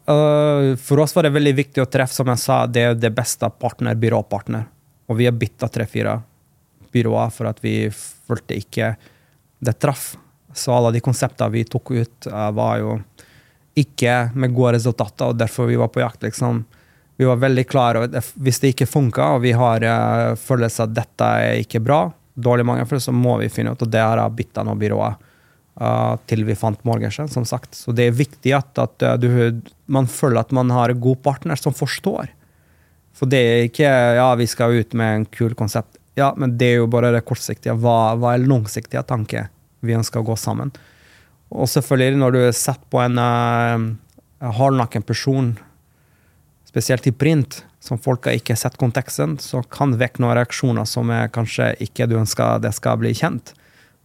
[0.82, 3.46] For oss var det veldig viktig å treffe, som jeg sa, det er det beste
[3.62, 4.64] partner, byråpartner.
[5.06, 6.16] Og vi har bytta tre-fire
[6.92, 8.96] byråer for at vi følte ikke
[9.58, 10.16] det traff.
[10.54, 12.98] Så alle de konseptene vi tok ut, uh, var jo
[13.78, 16.22] ikke med gode resultater, og derfor vi var på jakt.
[16.26, 16.64] liksom.
[17.16, 20.96] Vi var veldig klare og hvis det ikke funka, og vi har uh, følelse at
[20.96, 24.38] dette er ikke bra, dårlig mange, så må vi finne ut, og det har jeg
[24.42, 25.18] bytta noen byråer.
[25.78, 27.76] Uh, til vi fant Morgensen, som sagt.
[27.78, 29.28] Så det er viktig at, at uh, du,
[29.86, 32.32] man føler at man har en god partner som forstår.
[33.14, 36.00] For det er ikke ja, vi skal ut med en kul konsept.
[36.18, 37.76] Ja, men det er jo bare det kortsiktige.
[37.78, 39.52] Hva, hva er langsiktige tanker
[39.86, 40.72] vi ønsker å gå sammen?
[41.54, 43.86] Og selvfølgelig, når du er sett på en uh,
[44.58, 45.54] hardnakken person,
[46.68, 51.10] spesielt i print, som folk har ikke sett konteksten, så kan vekke noen reaksjoner som
[51.14, 53.54] er kanskje ikke du ønsker det skal bli kjent.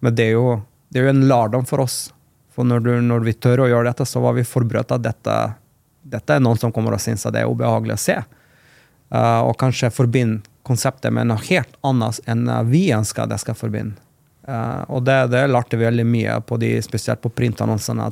[0.05, 0.61] Men det er jo,
[0.93, 2.13] det er jo en lærdom for oss.
[2.53, 5.37] For når, du, når, vi tør å gjøre dette, så var vi forberedt at dette,
[6.05, 8.19] dette er noen som kommer og synes at det er ubehagelig å se.
[9.13, 13.97] Uh, og kanskje forbinde konseptet med noe helt annet enn vi ønsker det skal forbinde.
[14.45, 18.11] Uh, og det, det lærte vi veldig mye på de, spesielt på printannonsene.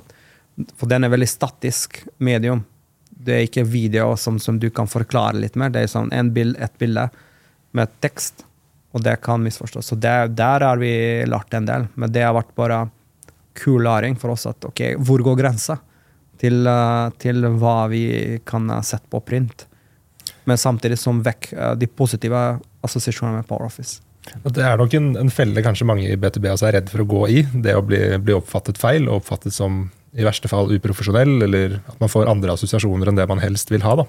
[0.74, 2.66] For den er veldig statisk medium.
[3.12, 5.70] Det er ikke video som, som du kan forklare litt mer.
[5.70, 7.12] Det er sånn bild, et bilde
[7.78, 8.42] med tekst,
[8.92, 9.92] og det kan misforstås.
[9.92, 10.92] Så det, der har vi
[11.30, 11.88] lært en del.
[11.96, 12.82] Men det har vært bare
[13.58, 14.46] kul læring for oss.
[14.50, 15.78] at ok, Hvor går grensa
[16.40, 19.68] til, uh, til hva vi kan sette på print?
[20.44, 22.42] men samtidig som vekk eh, de positive
[22.86, 24.02] assosiasjonene med Power Office.
[24.46, 27.10] Det er nok en, en, felle kanskje mange i B2B også er redd for å
[27.10, 27.42] gå i.
[27.66, 31.98] Det å bli, bli, oppfattet feil og oppfattet som i verste fall uprofesjonell, eller at
[32.02, 33.96] man får andre assosiasjoner enn det man helst vil ha.
[34.02, 34.06] Da.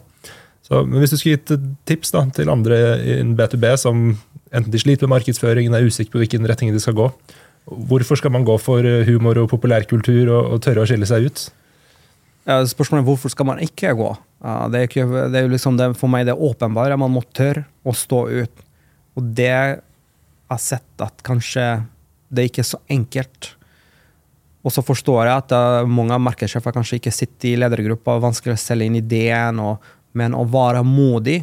[0.73, 1.51] Så, men Hvis du skulle gitt
[1.85, 4.15] tips da, til andre i B2B som
[4.53, 7.11] enten de sliter med markedsføringen, er usikre på hvilken retning de skal gå,
[7.91, 11.45] hvorfor skal man gå for humor og populærkultur og, og tørre å skille seg ut?
[12.73, 14.09] Spørsmålet er hvorfor skal man ikke gå?
[14.73, 16.97] Det er, ikke, det er liksom det, for meg det åpenbare.
[16.99, 18.65] Man må tørre å stå ut.
[19.15, 19.77] Og det jeg
[20.51, 21.67] har sett at kanskje
[22.33, 23.53] det er ikke så enkelt.
[24.65, 28.57] Og så forstår jeg at uh, mange av markedssjefer kanskje ikke sitter i ledergruppa, vanskelig
[28.57, 31.43] å selge inn ideen, og, men å være modig,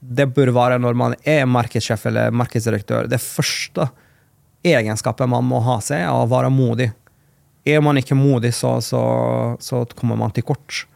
[0.00, 3.08] det bør være når man er markedssjef eller markedsdirektør.
[3.10, 3.90] Det første
[4.64, 6.90] egenskapet man må ha seg, er å være modig.
[7.68, 9.02] Er man ikke modig, så, så,
[9.60, 10.86] så kommer man til kort.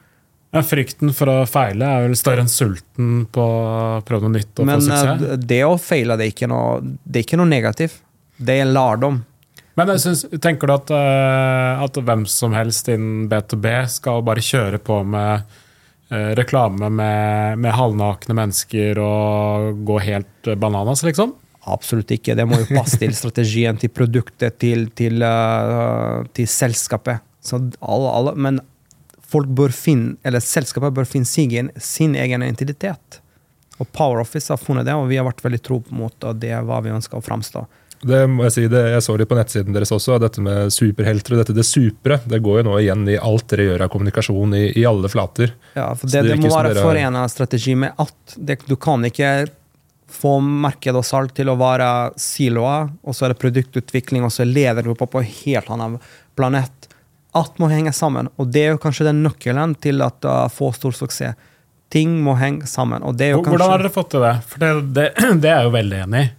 [0.55, 4.63] Ja, frykten for å feile er vel større enn sulten på å prøve noe nytt
[4.63, 5.23] og Men, få suksess?
[5.25, 7.97] Men det å feile det er ikke noe, det er negativt.
[8.37, 9.23] Det er en lærdom.
[9.75, 14.79] Men synes, tenker du at, uh, at, hvem som helst innen B2B skal bare kjøre
[14.79, 15.59] på med
[16.39, 21.35] reklame med, med halvnakne mennesker og gå helt bananas, liksom?
[21.65, 22.37] Absolutt ikke.
[22.37, 27.25] Det må jo passe til strategien, til produktet, til, til, uh, til selskapet.
[27.55, 28.61] Alle, alle, men
[29.35, 33.21] folk bør finne, eller selskapet bør finne sin, sin egen identitet.
[33.83, 36.53] Og Power Office har funnet det, og vi har vært veldig tro mot at det
[36.55, 37.65] er hva vi ønsker å framstå.
[38.05, 41.35] Det må Jeg si, det, jeg så litt på nettsiden deres også, dette med superhelter
[41.35, 42.21] og dette det supre.
[42.29, 45.55] Det går jo nå igjen i alt dere gjør av kommunikasjon i, i alle flater.
[45.75, 49.05] Ja, for det, det det må være dere- forena strategi med at Det, du kan
[49.09, 49.35] ikke
[50.15, 51.89] få marked og salg til å være
[52.21, 55.97] siloer, og så er det produktutvikling, og så lever du på en helt annen
[56.39, 56.89] planet.
[57.35, 60.71] Alt må henge sammen, og det er jo kanskje den nøkkelen til at uh, få
[60.77, 61.35] stor suksess.
[61.91, 63.03] Ting må henge sammen.
[63.03, 63.73] og det er jo Hvordan kanskje...
[63.73, 64.35] har dere fått til det?
[64.51, 65.05] For det, det,
[65.43, 66.31] det er jeg jo veldig enig i.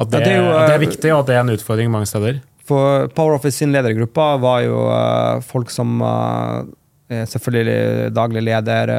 [0.00, 1.90] At det, det er jo, det er eh, viktig, og at det er en utfordring
[1.92, 2.40] mange steder.
[2.68, 8.94] For Power Office sin ledergruppe var jo eh, folk som eh, selvfølgelig daglig leder,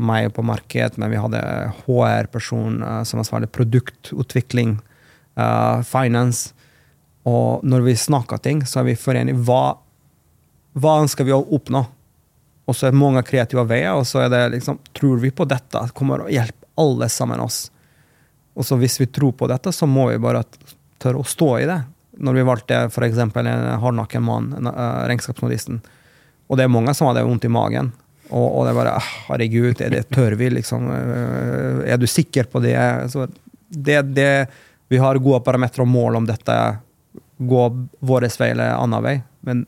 [0.00, 1.42] meg på marked, men vi hadde
[1.82, 4.78] HR-person som ansvarlig produktutvikling,
[5.84, 6.54] finance.
[7.28, 9.42] Og når vi snakker ting, så er vi forenige.
[9.44, 9.76] Hva,
[10.80, 11.84] hva ønsker vi å oppnå?
[12.64, 15.44] Og så er det mange kreative veier, og så er det liksom Tror vi på
[15.48, 15.84] dette?
[15.96, 17.66] Kommer å hjelpe alle sammen oss?
[18.58, 20.42] Og så hvis vi tror på dette, så må vi bare
[21.00, 21.80] tørre å stå i det.
[22.20, 23.18] Når vi valgte f.eks.
[23.18, 25.80] en hardnakken mann, en, uh, regnskapsnodisten.
[26.50, 27.92] Og det er mange som hadde vondt i magen.
[28.30, 30.86] Og, og det er bare ah, Herregud, er det tør vi, liksom?
[30.94, 32.76] Eh, er du sikker på det?
[33.10, 33.26] Så
[33.70, 34.30] det, det
[34.90, 36.56] vi har gode parametere og mål om dette
[37.38, 37.74] går
[38.06, 39.16] vår vei eller annen vei.
[39.46, 39.64] Men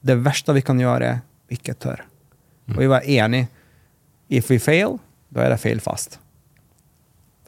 [0.00, 2.06] det verste vi kan gjøre, er ikke tørre.
[2.70, 3.48] Og vi var enige.
[4.30, 4.98] If we fail,
[5.34, 6.20] da er det feil fast.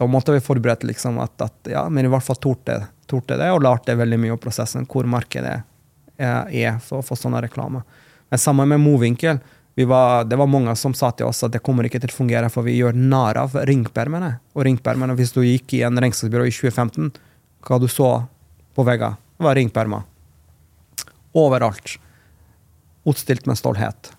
[0.03, 3.61] Da måtte vi forberede liksom at, at ja, men i hvert fall torde, det, og
[3.63, 5.61] lærte veldig mye om prosessen, hvor markedet
[6.19, 7.85] er, for, for sånne reklame.
[8.33, 9.39] Men sammen med Movinkel,
[9.79, 12.17] vi var, det var mange som sa til oss at det kommer ikke til å
[12.17, 14.33] fungere, for vi gjør narr av ringpermene.
[14.57, 17.13] Og ringpermene, hvis du gikk i en regnskapsbyrå i 2015,
[17.63, 18.11] hva du så
[18.75, 20.03] på veggene, var ringpermer.
[21.39, 21.95] Overalt.
[23.07, 24.11] Utstilt med stolthet.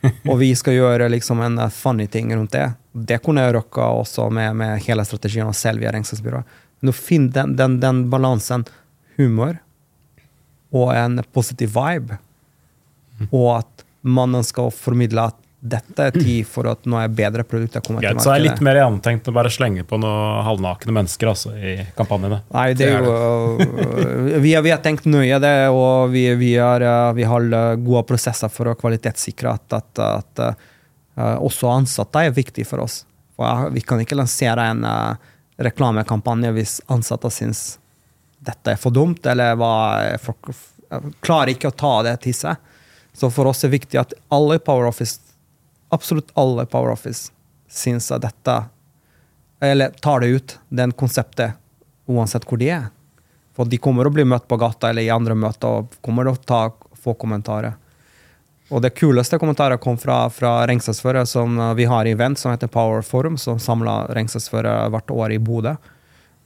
[0.30, 2.66] Og vi skal gjøre liksom en eh, funny ting rundt det.
[2.92, 6.42] Det kunne jeg rocka også med, med hele strategien å selge via regnskapsbyrå.
[6.80, 8.66] Men å finne den, den, den balansen,
[9.18, 9.58] humor
[10.74, 12.18] og en positiv vibe,
[13.30, 17.82] og at mannen skal formidle at dette er tid for at nå er bedre produkter
[17.82, 18.22] kommet til markedet.
[18.22, 18.66] så er det litt markedet.
[18.68, 22.38] mer gjennomtenkt å bare slenge på noen halvnakne mennesker altså, i kampanjene.
[22.54, 23.14] Nei, det er jo
[24.44, 27.72] vi, har, vi har tenkt nøye det, og vi, vi, har, øh, vi har øh,
[27.82, 33.02] gode prosesser for å kvalitetssikre at, at, at uh, også ansatte er viktig for oss.
[33.34, 37.66] For vi kan ikke lansere en uh, reklamekampanje hvis ansatte syns
[38.46, 39.74] dette er for dumt, eller hva
[40.22, 40.52] folk
[41.18, 42.62] klarer ikke å ta det til seg.
[43.18, 45.27] Så for oss er det viktig at alle i Power Office,
[45.94, 47.32] absolutt alle i Power Office,
[47.68, 48.58] syns at dette
[49.60, 51.52] eller tar det ut, den konseptet,
[52.06, 52.86] uansett hvor de er.
[53.56, 56.36] For de kommer å bli møtt på gata eller i andre møter og kommer å
[56.36, 57.74] ta, få kommentarer.
[58.68, 62.52] Og det kuleste kommentaret kom fra, fra regnskapsførere som uh, vi har i event som
[62.52, 65.74] heter Power Forum, som samler regnskapsførere hvert år i Bodø.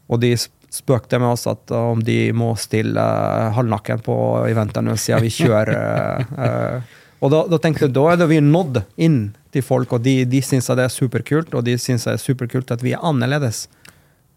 [0.09, 0.33] Og de
[0.73, 4.17] spøkte med oss at uh, om de må stille uh, halvnakken på
[4.49, 8.83] eventene siden vi kjører uh, Og da, da tenkte jeg da er det vi nådd
[9.03, 9.21] inn
[9.55, 12.73] til folk, og de, de syns det er superkult, og de syns det er superkult
[12.75, 13.69] at vi er annerledes.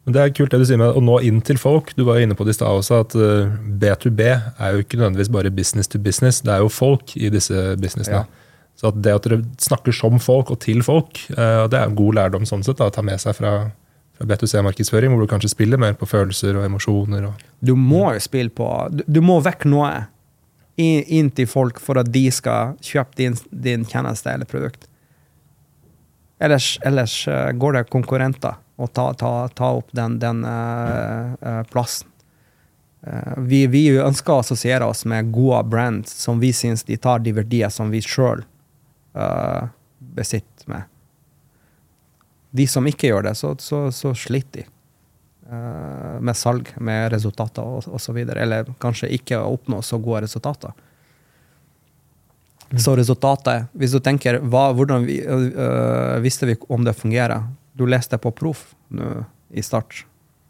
[0.06, 1.90] Men Det er kult det du sier med å nå inn til folk.
[1.98, 5.00] Du var jo inne på det i stad også, at eh, B2B er jo ikke
[5.00, 6.44] nødvendigvis bare business to business.
[6.46, 8.22] Det er jo folk i disse businessene.
[8.22, 8.44] Ja.
[8.78, 11.98] Så at det at dere snakker som folk og til folk, eh, det er en
[11.98, 13.56] god lærdom sånn sett da, å ta med seg fra,
[14.20, 17.32] fra B2C-markedsføring, hvor du kanskje spiller mer på følelser og emosjoner.
[17.32, 19.90] Og, Du må jo spille på Du, du må vekk noe
[20.76, 24.90] inn til folk for at de skal kjøpe din, din tjeneste eller produkt.
[26.40, 32.10] Ellers, ellers eh, går det konkurrenter og ta, ta, ta opp den, den uh, plassen.
[33.08, 37.24] Uh, vi, vi ønsker å assosiere oss med gode brands som vi syns de tar
[37.24, 38.44] de verdier som vi sjøl
[39.96, 40.90] besitter med.
[42.52, 44.75] De som ikke gjør det, så, så, så sliter de
[45.46, 47.62] med salg, med resultater
[47.94, 48.18] osv.
[48.18, 50.74] Eller kanskje ikke oppnå så gode resultater.
[52.74, 57.86] Så resultatet, hvis du tenker hva, hvordan vi, øh, visste vi om det fungerer Du
[57.86, 58.74] leste på proff
[59.52, 60.06] i start.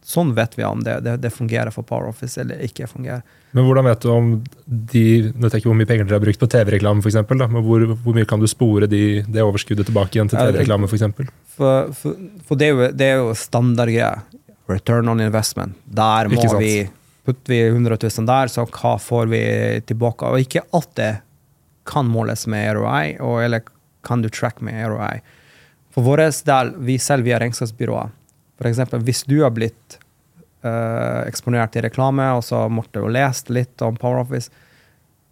[0.06, 3.24] Sånn vet vi om det, det, det fungerer for Power Office eller ikke fungerer.
[3.58, 4.28] men hvordan vet du om
[4.68, 7.18] de Nå tenker jeg hvor mye penger dere har brukt på TV-reklame, f.eks.
[7.26, 11.34] Men hvor, hvor mye kan du spore de, det overskuddet tilbake igjen til TV-reklame, f.eks.?
[11.58, 14.22] For, for, for det er jo, det er jo standardgreier.
[14.71, 15.78] Return on investment.
[15.86, 16.89] Der må vi
[17.25, 19.41] Putter vi 100 000 der, så hva får vi
[19.89, 20.28] tilbake?
[20.30, 21.13] Og ikke alt det
[21.89, 23.65] kan måles med ROI, og, eller
[24.06, 25.23] kan du track med ROI.
[25.93, 28.13] For vår del, vi selv via regnskapsbyrået.
[28.65, 29.97] Eksempel, hvis du har blitt
[30.65, 34.54] uh, eksponert i reklame, og så måtte du lest litt om PowerOffice,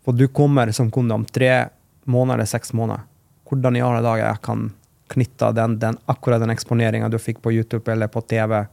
[0.04, 1.68] for du kommer som kunde om tre
[2.10, 3.06] måneder eller seks måneder,
[3.50, 4.70] hvordan i alle dager jeg kan
[5.14, 8.64] knytte den, den, akkurat den eksponeringa du fikk på YouTube eller på TV,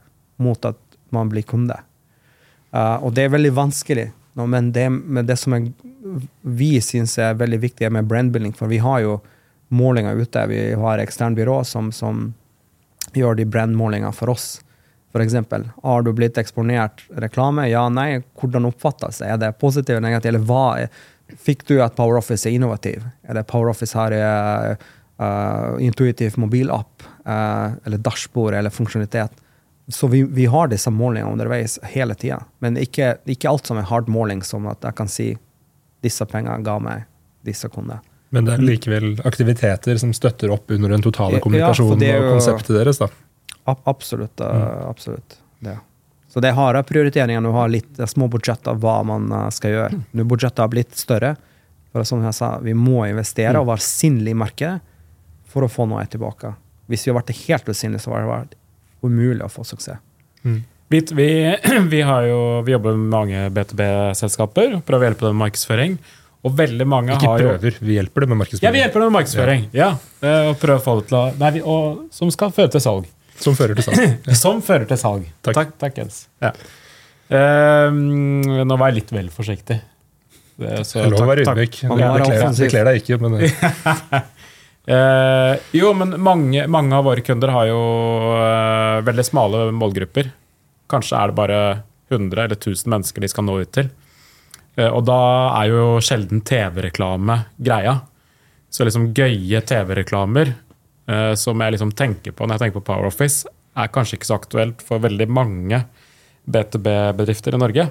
[0.41, 0.79] mot at
[1.15, 1.77] man blir kunde.
[2.75, 4.09] Uh, og det er veldig vanskelig.
[4.39, 5.69] No, men, det, men det som er,
[6.47, 8.55] vi syns er veldig viktig, er med brandbuilding.
[8.57, 9.19] For vi har jo
[9.75, 10.47] målinger ute.
[10.51, 12.31] Vi har ekstern byrå som, som
[13.15, 14.61] gjør de brandmålingene for oss.
[15.19, 17.67] Eksempel, har du blitt eksponert reklame?
[17.71, 18.23] Ja, nei.
[18.39, 19.33] Hvordan oppfattes det?
[19.33, 20.31] Er det positivt eller negativt?
[20.31, 21.01] Eller hva er,
[21.35, 23.03] fikk du at Power Office er innovativ?
[23.27, 27.03] Eller Power Office har uh, intuitiv mobilapp?
[27.27, 29.35] Uh, eller dashbord eller funksjonalitet?
[29.91, 32.41] Så vi, vi, har disse målingene underveis hele tida.
[32.63, 35.33] Men ikke, ikke, alt som er hard måling, som at jeg kan si
[36.05, 37.09] disse pengene ga meg
[37.47, 37.99] disse kunder.
[38.31, 42.77] Men det er likevel aktiviteter som støtter opp under den totale kommunikasjonen ja, og konseptet
[42.79, 43.01] deres?
[43.03, 43.11] da?
[43.91, 44.39] Absolutt.
[44.39, 44.67] Mm.
[44.87, 45.39] absolutt.
[45.59, 45.75] Det.
[46.31, 49.75] Så det er harde prioriteringer når du har litt små budsjetter hva man uh, skal
[49.75, 49.99] gjøre.
[49.99, 50.05] Mm.
[50.21, 51.35] Når budsjettet har blitt større,
[51.91, 53.61] for som jeg sa, vi må investere mm.
[53.65, 54.77] og være synlige i markedet
[55.51, 56.55] for å få noe tilbake.
[56.91, 58.60] Hvis vi har vært helt usynlige, så har det vært
[59.07, 60.01] umulig å få suksess.
[60.45, 60.63] Mm.
[60.91, 61.29] Vi, vi,
[61.93, 66.01] vi, jo, vi, jobber med mange B2B-selskaper og prøver å hjelpe dem med markedsføring.
[66.41, 68.65] Og veldig mange Ikke har prøver, vi hjelper dem med markedsføring.
[68.65, 69.65] Ja, vi hjelper dem med markedsføring.
[69.77, 69.91] Ja.
[70.25, 70.37] ja.
[70.49, 73.11] Og prøver å få det til å Nei, vi, og, Som skal føre til salg.
[73.41, 74.01] Som fører til salg.
[74.01, 74.39] Ja.
[74.43, 75.29] som fører til salg.
[75.45, 76.25] Takk, takk, takk Jens.
[76.43, 76.55] Ja.
[77.31, 79.79] Uh, nå var jeg litt vel forsiktig.
[80.61, 81.79] Det, er Lov å være ydmyk.
[82.59, 83.39] Det kler deg ikke, men
[84.89, 87.81] uh, Jo, men mange, mange, av våre kunder har jo
[88.39, 90.31] eh, veldig smale målgrupper.
[90.91, 91.61] Kanskje er det bare
[92.11, 93.91] 100 eller 1000 mennesker de skal nå ut til.
[94.77, 95.21] Eh, og da
[95.61, 98.01] er jo sjelden TV-reklame greia.
[98.71, 100.53] Så liksom gøye TV-reklamer
[101.11, 104.29] uh, som jeg liksom tenker på når jeg tenker på Power Office, er kanskje ikke
[104.29, 105.81] så aktuelt for veldig mange
[106.47, 107.89] B2B-bedrifter i Norge.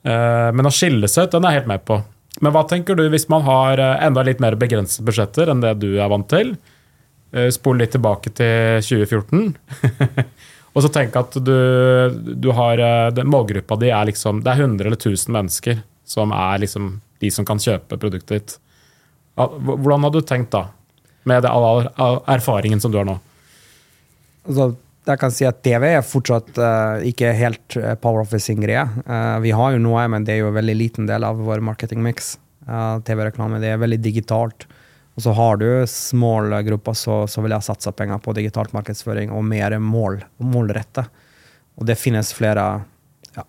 [0.00, 2.00] Uh, men å skille seg ut, den er jeg helt med på.
[2.40, 5.90] Men hva tenker du hvis man har enda litt mer begrensede budsjetter enn det du
[6.00, 6.54] er vant til?
[7.52, 9.52] Spol litt tilbake til 2014.
[10.74, 11.54] Og så tenk at du,
[12.16, 12.80] du har
[13.26, 17.46] Målgruppa di er liksom Det er 100 eller 1000 mennesker som er liksom de som
[17.46, 18.56] kan kjøpe produktet ditt.
[19.36, 20.64] Hvordan hadde du tenkt da?
[21.22, 21.88] med all
[22.26, 23.18] erfaringen som du har nå?
[24.48, 24.70] Altså,
[25.08, 28.82] jeg kan si at TV er fortsatt uh, ikke helt uh, Power Office sin greie.
[29.06, 31.62] Uh, vi har jo noe, men det er jo en veldig liten del av vår
[31.64, 32.34] marketingmix.
[32.68, 34.68] Uh, TV-reklame det er veldig digitalt.
[35.16, 39.32] Og så har du small grupper, så, så vil jeg satse penger på digitalt markedsføring
[39.34, 41.06] og mer mål, målrette.
[41.80, 42.66] Og det finnes flere
[43.34, 43.44] ja,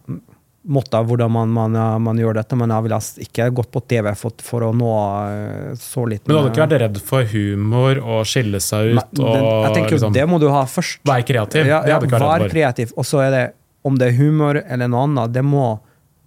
[0.62, 4.44] måter hvordan man, man, man, gjør dette, men jeg ville ikke gått på TV for,
[4.46, 4.92] for, å nå
[5.26, 9.00] eh, så liten Men du hadde ikke vært redd for humor og skille seg ut?
[9.00, 11.02] Men, og, jeg tenker liksom, Det må du ha først.
[11.08, 11.70] Vær kreativ.
[11.70, 12.94] Ja, ja vær kreativ.
[12.94, 13.44] Og så er det,
[13.88, 15.66] om det er humor eller noe annet, det må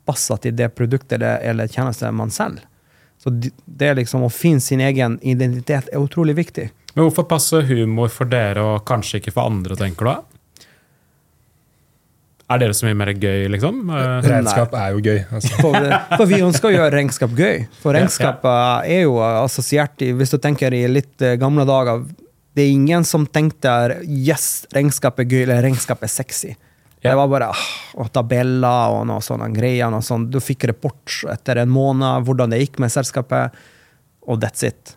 [0.05, 2.67] passe til det produktet eller, eller tjeneste man selger.
[3.23, 3.31] Så
[3.65, 6.69] det liksom Å finne sin egen identitet er utrolig viktig.
[6.95, 10.34] Men hvorfor passer humor for dere og kanskje ikke for andre, tenker du?
[12.45, 13.79] Er dere så mye mer gøy, liksom?
[13.89, 15.21] Eh, regnskap er jo gøy.
[15.33, 15.53] Altså.
[15.63, 15.79] For,
[16.19, 17.63] for, vi ønsker å gjøre regnskap gøy.
[17.81, 22.05] For regnskap er jo assosiert i Hvis du tenker i litt eh, gamle dager
[22.55, 23.73] Det er ingen som tenkte
[24.05, 26.53] yes, regnskap er gøy, eller regnskap er sexy.
[27.05, 27.51] Det var bare
[28.01, 29.91] og tabeller og noe sånne greier.
[29.93, 30.31] Noe sånt.
[30.33, 33.57] Du fikk rapport etter en måned hvordan det gikk med selskapet,
[34.25, 34.95] og that's it.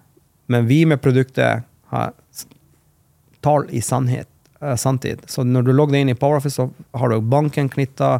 [0.47, 2.13] Men vi med produktet har
[3.43, 5.29] tall i sannhet samtidig.
[5.29, 8.17] Så når du logger deg inn i PowerOffice, så har du banken knytta,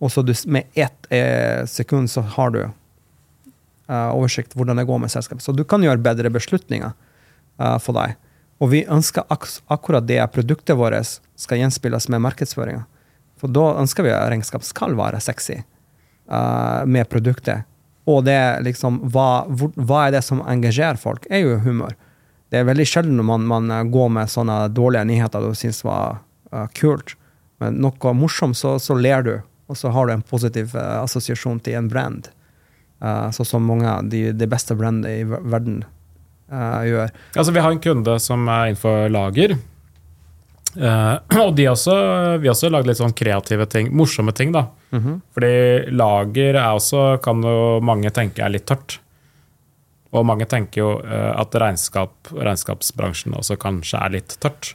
[0.00, 5.02] og så du, med ett eh, sekund så har du uh, oversikt hvordan det går
[5.04, 5.44] med selskapet.
[5.44, 6.94] Så du kan gjøre bedre beslutninger
[7.54, 8.16] for deg.
[8.58, 12.82] Og vi ønsker ak akkurat det produktet vårt skal gjenspilles med markedsføringa.
[13.38, 17.68] For da ønsker vi at regnskap skal være sexy uh, med produktet.
[18.10, 21.28] Og det liksom, hva, hvor, hva er det som engasjerer folk?
[21.30, 21.94] er jo humor
[22.54, 26.20] det er veldig sjelden man, man, eh, går med sånne dårlige nyheter du syns var
[26.54, 27.16] uh, kult.
[27.62, 29.34] Men noe morsomt, så, så, ler du,
[29.66, 32.30] og så har du en positiv uh, assosiasjon til en brand.
[33.02, 35.82] Uh, sånn som mange av de, de, beste brandene i verden
[36.54, 37.08] gjør.
[37.34, 39.56] Altså, vi har en kunde som er innenfor lager.
[41.44, 41.94] og de også,
[42.38, 44.52] vi har også lagd litt sånn kreative ting, morsomme ting.
[44.54, 44.68] da.
[44.92, 45.16] Mm -hmm.
[45.34, 49.00] Fordi lager er også, kan jo mange tenke er litt tørt.
[50.14, 54.74] Og mange tenker jo eh, at regnskap, regnskapsbransjen også kanskje er litt tørt.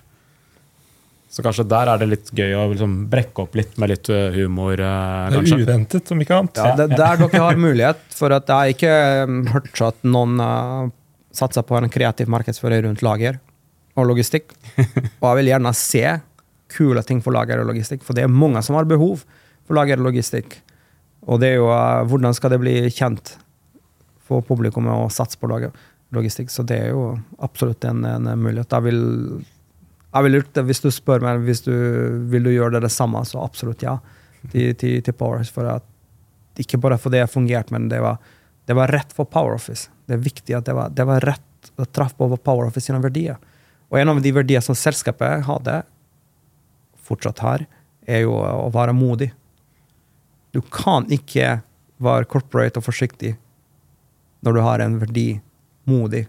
[1.30, 4.34] Så kanskje der er det litt gøy å liksom brekke opp litt med litt eh,
[4.34, 4.74] humor.
[4.74, 5.60] Eh, kanskje.
[5.60, 6.58] Det er uventet, om ikke annet.
[6.58, 8.02] Ja, det er der dere har mulighet.
[8.18, 8.96] For at jeg har ikke
[9.30, 10.90] um, hørt at noen uh,
[11.38, 13.38] satser på en kreativ markedsføring rundt lager
[14.00, 14.56] og logistikk.
[14.80, 16.04] Og jeg vil gjerne se
[16.74, 19.22] kule ting for lager og logistikk, for det er mange som har behov
[19.68, 20.60] for lager og logistikk.
[21.30, 23.38] Og det er jo uh, hvordan skal det bli kjent
[24.30, 25.50] få publikummet å satse på
[26.16, 26.52] logistikk.
[26.54, 28.72] Så det er jo absolutt en, en mulighet.
[28.72, 29.02] Jeg vil,
[30.14, 31.74] jeg vil Hvis du spør meg hvis du
[32.32, 34.00] vil du gjøre det det samme, så absolutt ja.
[34.52, 35.52] Til, til, til Powerhouse.
[35.52, 35.86] For at,
[36.60, 38.20] ikke bare fordi har fungert, men det var,
[38.68, 39.90] det var rett for Power Office.
[40.08, 43.02] Det er viktig at det var, det var rett å traff på Power Office sine
[43.04, 43.40] verdier.
[43.90, 45.82] Og en av de verdiene som selskapet hadde,
[47.10, 47.66] fortsatt har,
[48.10, 49.32] er jo å være modig.
[50.54, 51.60] Du kan ikke
[52.02, 53.36] være corporate og forsiktig
[54.46, 55.30] når du har en verdi
[55.90, 56.26] modig.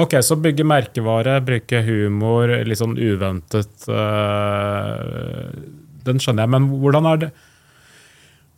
[0.00, 5.46] Ok, så bygge merkevare, bruke humor, litt sånn uventet øh,
[6.04, 7.30] Den skjønner jeg, men hvordan det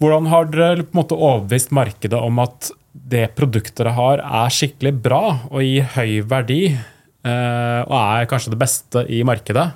[0.03, 4.51] hvordan har dere på en måte overbevist markedet om at det produktet dere har, er
[4.51, 9.69] skikkelig bra og gir høy verdi, øh, og er kanskje det beste i markedet?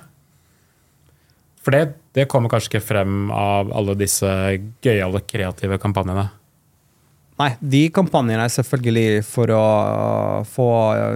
[1.63, 4.27] For det, det kommer kanskje ikke frem av alle disse
[4.83, 6.27] gøyale, kreative kampanjene?
[7.37, 9.63] Nei, de kampanjene er selvfølgelig for å
[10.49, 10.69] få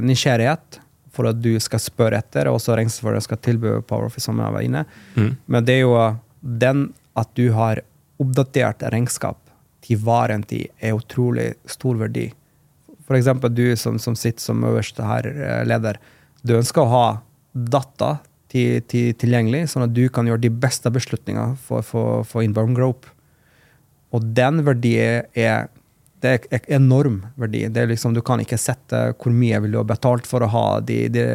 [0.06, 0.82] nysgjerrighet.
[1.12, 4.64] For at du skal spørre etter, og også regnskapsfører skal tilby PowerOffice, som jeg var
[4.64, 4.86] inne.
[5.18, 5.34] Mm.
[5.52, 5.96] Men det er jo
[6.40, 6.86] den
[7.20, 7.82] at du har
[8.22, 9.40] oppdatert regnskap
[9.84, 12.30] til varen til, er utrolig stor verdi.
[13.08, 16.00] For eksempel du som, som sitter som øverste her, eh, leder.
[16.48, 17.06] Du ønsker å ha
[17.52, 18.14] data
[18.52, 22.78] til, til, tilgjengelig, sånn at du kan gjøre de beste beslutningene for, for, for inbound
[22.78, 23.10] Group.
[24.16, 25.68] Og den verdien er
[26.22, 27.64] det er en enorm verdi.
[27.74, 30.50] Det er liksom, du kan ikke sette hvor mye vil du ha betalt for å
[30.54, 31.26] ha de, de,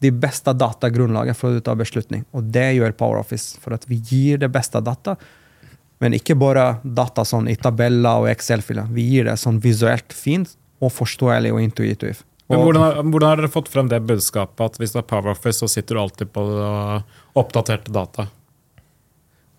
[0.00, 2.24] de beste datagrunnlaget for å ta beslutning.
[2.32, 5.16] Og det gjør PowerOffice, for at vi gir det beste data.
[6.00, 8.86] Men ikke bare data sånn i tabeller og Excel-filer.
[8.96, 12.24] Vi gir det sånn visuelt fint og forståelig og intuitivt.
[12.50, 15.60] Men hvordan, har- hvordan har dere fått frem det budskapet at hvis du har PowerOffice,
[15.60, 16.42] så sitter du alltid på
[17.38, 18.26] oppdaterte data?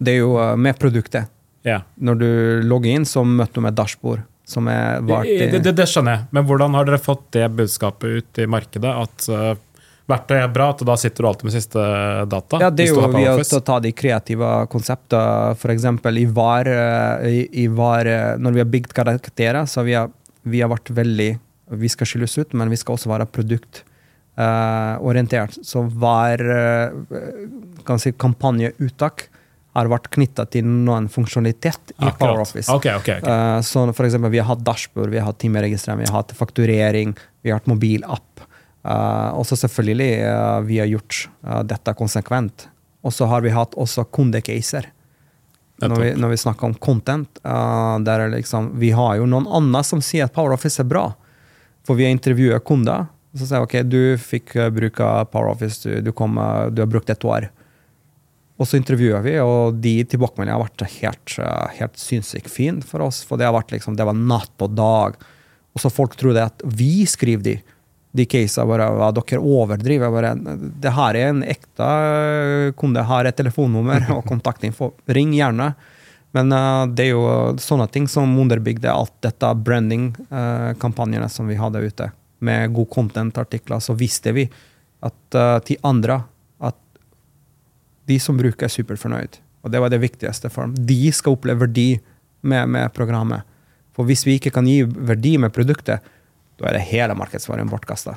[0.01, 1.29] Det er jo eh, med produktet.
[1.63, 1.83] Yeah.
[2.01, 2.27] Når du
[2.65, 4.23] logger inn, så møter du med dashbord.
[4.51, 7.47] Som er vart i- Det, det, det skjønner jeg, men hvordan har dere fått det
[7.55, 8.91] budskapet ut i markedet?
[8.91, 9.53] At uh,
[10.11, 11.79] verktøy er bra, at da sitter du alltid med siste
[12.31, 12.55] data?
[12.59, 13.61] Ja, det er jo har PowerOffice?
[13.67, 15.55] ta de kreative konseptene.
[15.75, 17.33] Eksempel i VAR, eh, i,
[17.63, 20.07] i VAR eh, Når vi har bygd karakterer, så vi har
[20.43, 21.31] vi har vært veldig
[21.81, 25.53] Vi skal skilles ut, men vi skal også være produktorientert.
[25.63, 29.29] så hver uh, si kampanjeuttak,
[29.77, 32.09] har vært knytta til noen funksjonalitet i.
[32.19, 32.67] PowerOffice.
[32.73, 33.31] Ok, okay, okay.
[33.31, 36.35] Eh, så for eksempel, vi har hatt dashbord, vi har hatt timeregistrering, vi har hatt
[36.35, 38.27] fakturering, vi har hatt mobilapp.
[38.81, 42.65] Uh, og så selvfølgelig eh, vi har gjort eh, dette konsekvent.
[43.05, 44.89] Og så har vi hatt også kundecaser.
[45.81, 49.47] Når vi, når vi snakker om content, eh, der er liksom, vi har jo noen
[49.49, 51.07] andre som sier at PowerOffice er bra.
[51.87, 53.07] For vi har intervjuet kunder.
[53.33, 56.91] Så sier jeg ok, du fikk eh, bruke PowerOffice, du, du, kom, eh, du har
[56.91, 57.49] brukt et år.
[58.61, 63.01] Og så intervjuer vi, og de tilbakemeldingene har vært helt, eh, helt sinnssykt fine for
[63.07, 63.23] oss.
[63.25, 65.15] For det har vært liksom, det var natt og dag.
[65.73, 67.55] Og så folk trodde at vi skriver de.
[68.11, 70.11] De casene bare hva dere overdriver.
[70.11, 73.01] Bare, det her er en ekte eh, kunde.
[73.07, 74.93] Har et telefonnummer og kontaktinfo.
[75.09, 75.71] Ring gjerne.
[76.35, 77.23] Men uh, det er jo
[77.59, 82.07] sånne ting som underbygde alt dette branding-kampanjene som vi hadde ute.
[82.39, 84.45] Med god content-artikler, så visste vi
[85.03, 86.21] at uh, til andre
[88.09, 89.37] de som bruker, er superfornøyd.
[89.61, 90.87] Og det var det viktigste for dem.
[90.89, 91.89] De skal oppleve verdi
[92.41, 93.45] med, med programmet.
[93.95, 96.01] For hvis vi ikke kan gi verdi med produktet,
[96.57, 98.15] da er det hele markedsføringen bortkasta.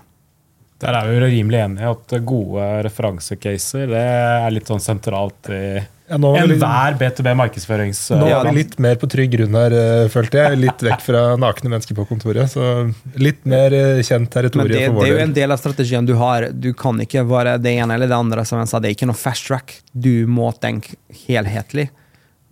[0.83, 5.65] Der er vi jo rimelig enige at gode referansecaser det er litt sånn sentralt i
[6.05, 8.01] Ja, enhver B2B markedsførings...
[8.13, 10.59] nå er var vi litt mer på trygg grunn her, eh, følte jeg.
[10.61, 12.53] Litt vekk fra nakne mennesker på kontoret.
[12.53, 15.63] Så litt mer eh, kjent Men territorium det, for det er jo en del av
[15.63, 16.51] strategien du har.
[16.53, 18.45] Du kan ikke være det ene eller det andre.
[18.45, 18.83] som jeg sa.
[18.85, 19.79] Det er ikke noe fast track.
[19.97, 21.89] Du må tenke helhetlig.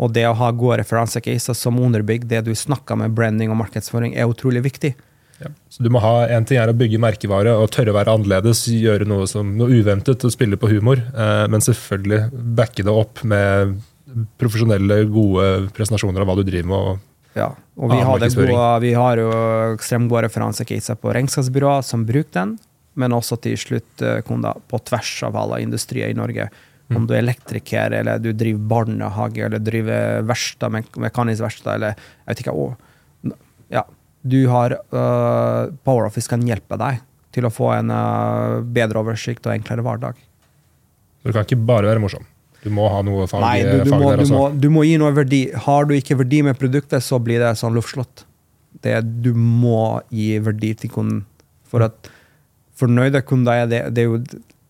[0.01, 4.17] Og det å ha gode referansecaser som underbygger det du snakker med branding og markedsføring,
[4.17, 4.95] er utrolig viktig.
[5.43, 5.53] Ja.
[5.73, 8.65] Så du må ha En ting er å bygge merkevare og tørre å være annerledes,
[8.71, 11.03] gjøre noe, som, noe uventet og spille på humor.
[11.03, 12.29] Eh, men selvfølgelig
[12.59, 13.79] backe det opp med
[14.41, 16.91] profesjonelle, gode presentasjoner av hva du driver med.
[16.93, 17.49] og Ja,
[17.81, 19.31] og vi, har det gode, vi har jo
[19.73, 22.59] ekstremt gode referansecaser på regnskapsbyråer som bruker den,
[23.01, 26.51] men også til sluttkunder på tvers av alle industrier i Norge.
[26.93, 31.95] Om du er elektriker, eller du driver barnehage, eller driver verksted, mek mekanisk verksted, eller
[31.95, 32.67] jeg vet ikke Ja.
[34.23, 37.01] Du har uh, PowerOffice kan hjelpe deg
[37.35, 40.21] til å få en uh, bedre oversikt og enklere hverdag.
[41.23, 42.27] Så Du kan ikke bare være morsom.
[42.63, 44.39] Du må ha noe fag, Nei, du, du, fag må, der du, også.
[44.39, 45.43] må, du må gi noe verdi.
[45.65, 48.25] Har du ikke verdi med produktet, så blir det sånn luftslott.
[48.83, 48.95] Det,
[49.25, 51.25] du må gi verdi til kunden.
[51.71, 52.11] For at
[52.79, 54.21] fornøyde kunder er det, det, er jo,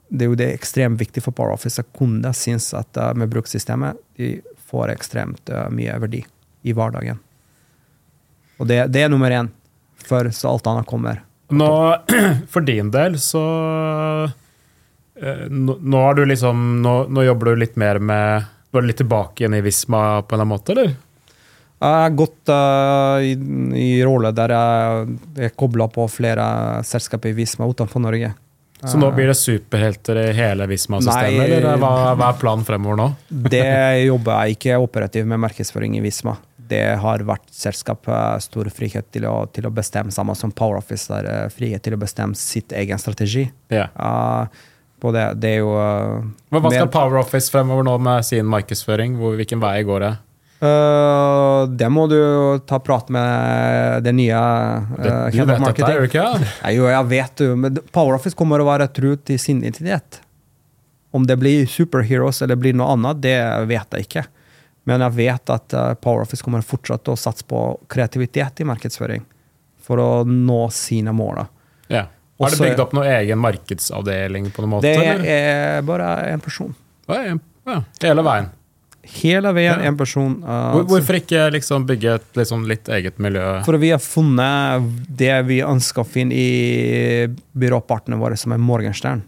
[0.08, 4.00] det er jo det ekstremt viktig for PowerOffice at kunder syns at uh, med brukssystemet
[4.20, 4.38] de
[4.72, 6.22] får ekstremt mye verdi
[6.64, 7.20] i hverdagen.
[8.62, 9.50] Og det, det er nummer én,
[10.06, 11.20] før så alt annet kommer.
[11.52, 11.68] Nå,
[12.52, 13.42] for din del, så
[15.20, 18.86] eh, Nå, nå, er du liksom, nå, nå jobber du litt mer med Nå er
[18.88, 20.94] litt tilbake igjen i Visma på en eller annen måte, eller?
[21.82, 23.34] Jeg har gått uh, i,
[23.76, 26.44] i rolle der jeg er kobla på flere
[26.86, 28.30] selskaper i Visma utenfor Norge.
[28.86, 33.08] Så nå blir det superhelter i hele Visma-systemet, eller hva, hva er planen fremover nå?
[33.28, 33.66] Det
[34.08, 36.34] jobber jeg ikke operativt med markedsføring i Visma.
[36.68, 41.08] Det har vært selskapet stor frihet til å, til å bestemme, samme som Power Office,
[41.10, 43.48] der eh, frihet til å bestemme sitt egen strategi.
[43.72, 43.90] Yeah.
[43.96, 44.46] Uh,
[45.02, 46.22] på det, det jo uh,
[46.54, 49.16] hva skal Power Office fremover nå med sin markedsføring?
[49.18, 50.12] Hvor, hvilken vei går det?
[50.62, 52.20] Uh, det må du
[52.70, 56.22] ta prat med det nye uh, Det, du vet dette, gjør du ikke?
[56.22, 56.50] Ja?
[56.62, 60.20] Nei, jo, jeg vet jo, men Power Office kommer å være truet til sin identitet.
[61.10, 63.34] Om det blir superheroes eller blir noe annet, det
[63.72, 64.24] vet jeg ikke.
[64.88, 67.60] Men jeg vet at uh, Power Office kommer å fortsette å satse på
[67.92, 69.22] kreativitet i markedsføring
[69.82, 71.44] for å nå sine mål.
[71.92, 72.06] Ja.
[72.42, 74.90] Har det bygd opp noen egen markedsavdeling på noen måte?
[74.90, 75.28] Det eller?
[75.30, 76.74] er bare én person.
[77.06, 77.78] Ja.
[78.02, 78.50] Hele veien.
[79.02, 79.90] Hele veien Ja.
[79.90, 80.42] én person.
[80.46, 83.62] uh, hvorfor ikke liksom bygge et liksom litt eget miljø?
[83.66, 89.22] For vi har funnet det vi ønsker å finne i byråpartene våre, som er Morgenstern.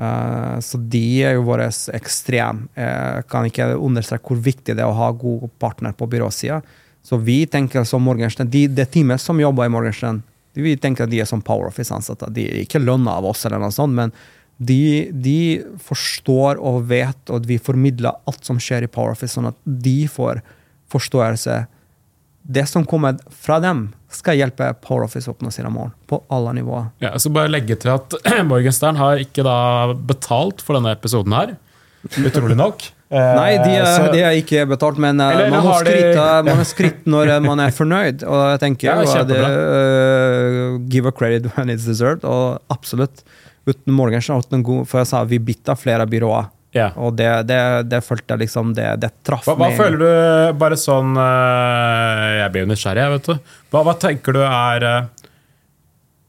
[0.00, 2.64] Eh, så de er jo våre ekstrem.
[2.78, 6.60] Jeg kan ikke understreke hvor viktig det er å ha god partner på byråsida.
[7.04, 10.22] Så vi tenker som Morgenstern, de, Det teamet som jobber i Morgenstern,
[10.52, 12.28] vi tenker at de er som Power Office-ansatte.
[12.34, 14.12] De er ikke lønna av oss, eller noe sånt, men
[14.60, 19.48] de, de forstår og vet, og vi formidler alt som skjer i Power Office, sånn
[19.52, 20.42] at de får
[20.92, 21.62] forståelse.
[22.50, 26.52] Det som kommer fra dem, skal hjelpe Power Office å oppnå sine mål på alle
[26.58, 26.88] nivåer.
[27.04, 28.14] Ja, så bare legge til at
[28.50, 29.58] Morgenstern har ikke da
[29.94, 31.52] betalt for denne episoden her.
[32.18, 32.82] Utrolig nok.
[33.10, 35.84] Nei, de er, Eh, så- de er ikke betalt, men eh, Eller man, må har
[35.84, 38.22] de- man må skryte når eh, man er fornøyd.
[38.26, 42.24] Og jeg tenker Ja, det, eh, give a credit when it's deserved.
[42.24, 43.22] Og absolutt.
[43.68, 46.48] Uten Morgenstern, uten god, for jeg sa vi bytta flere byråer.
[46.76, 46.90] Ja.
[47.02, 47.58] Og det, det,
[47.90, 49.78] det følte jeg liksom Det, det traff Hva, hva meg.
[49.80, 53.56] føler du bare sånn eh, Jeg blir jo nysgjerrig, jeg, vet du.
[53.72, 55.08] Hva, hva tenker du er eh,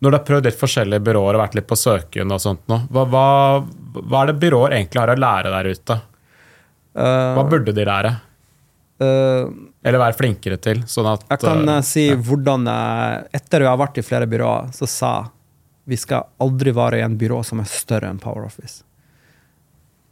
[0.02, 2.80] Når du har prøvd litt forskjellige byråer og vært litt på søken og sånt nå,
[2.90, 3.28] hva, hva,
[4.02, 6.00] hva er det byråer egentlig har å lære der ute?
[6.98, 8.16] Eh, Hva burde de lære?
[9.02, 9.48] Uh,
[9.82, 10.84] Eller være flinkere til?
[10.90, 14.04] Sånn at Jeg kan uh, si si hvordan jeg, Etter at jeg har vært i
[14.06, 15.32] flere byråer, så sa jeg
[15.92, 18.84] vi skal aldri være i en byrå som er større enn Power Office.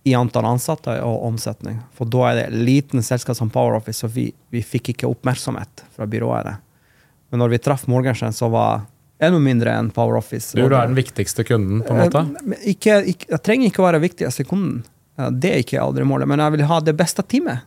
[0.08, 1.82] I antall ansatte og omsetning.
[1.97, 5.84] For da er det liten selskap som Power Office, og vi, vi fikk ikke oppmerksomhet
[5.95, 6.62] fra byrået.
[7.30, 8.86] Men når vi traff Morgenstern, så var
[9.20, 10.56] enda mindre enn Power Office.
[10.56, 12.24] du er den viktigste kunden, på en måte?
[12.56, 14.84] Eh, Ikke, ikke, jeg trenger ikke å være viktigste kunden.
[15.36, 16.30] Det er ikke aldri målet.
[16.32, 17.66] Men jeg vil ha det beste teamet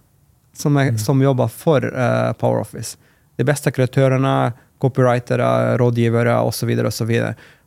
[0.57, 2.97] som, er, som jobber for uh, Power Office.
[3.37, 6.73] De beste kreatørene, copywritere, rådgivere osv.
[6.89, 7.13] osv.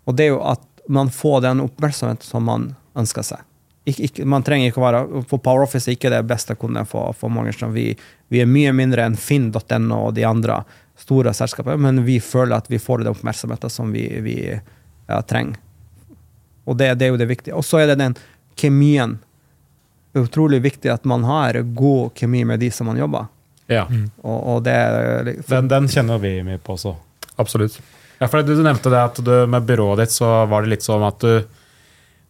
[0.06, 3.46] Og det er jo at man får den oppmerksomheten som man ønsker seg.
[3.86, 6.88] Ikke, ikke, man trenger ikke å være, For Power Office er ikke det beste kunden
[6.90, 7.74] for, for Morgenstern.
[7.76, 7.92] Vi,
[8.34, 10.64] vi er mye mindre enn Finn.no og de andre
[10.98, 15.60] store selskapene, men vi føler at vi får den oppmerksomheten som vi, vi ja, trenger.
[16.66, 17.54] Og det, det er jo det viktige.
[17.54, 18.16] Og så er det den
[18.58, 19.20] kjemien.
[20.12, 23.28] Det er utrolig viktig at man har god kjemi med de som man jobber.
[23.70, 23.84] Ja.
[24.22, 26.96] Og, og det er Den, den kjenner vi mye på også.
[27.42, 27.78] Absolutt.
[28.20, 30.86] Ja, for du, du nevnte det at du, med byrået ditt så var det litt
[30.86, 31.62] sånn at du,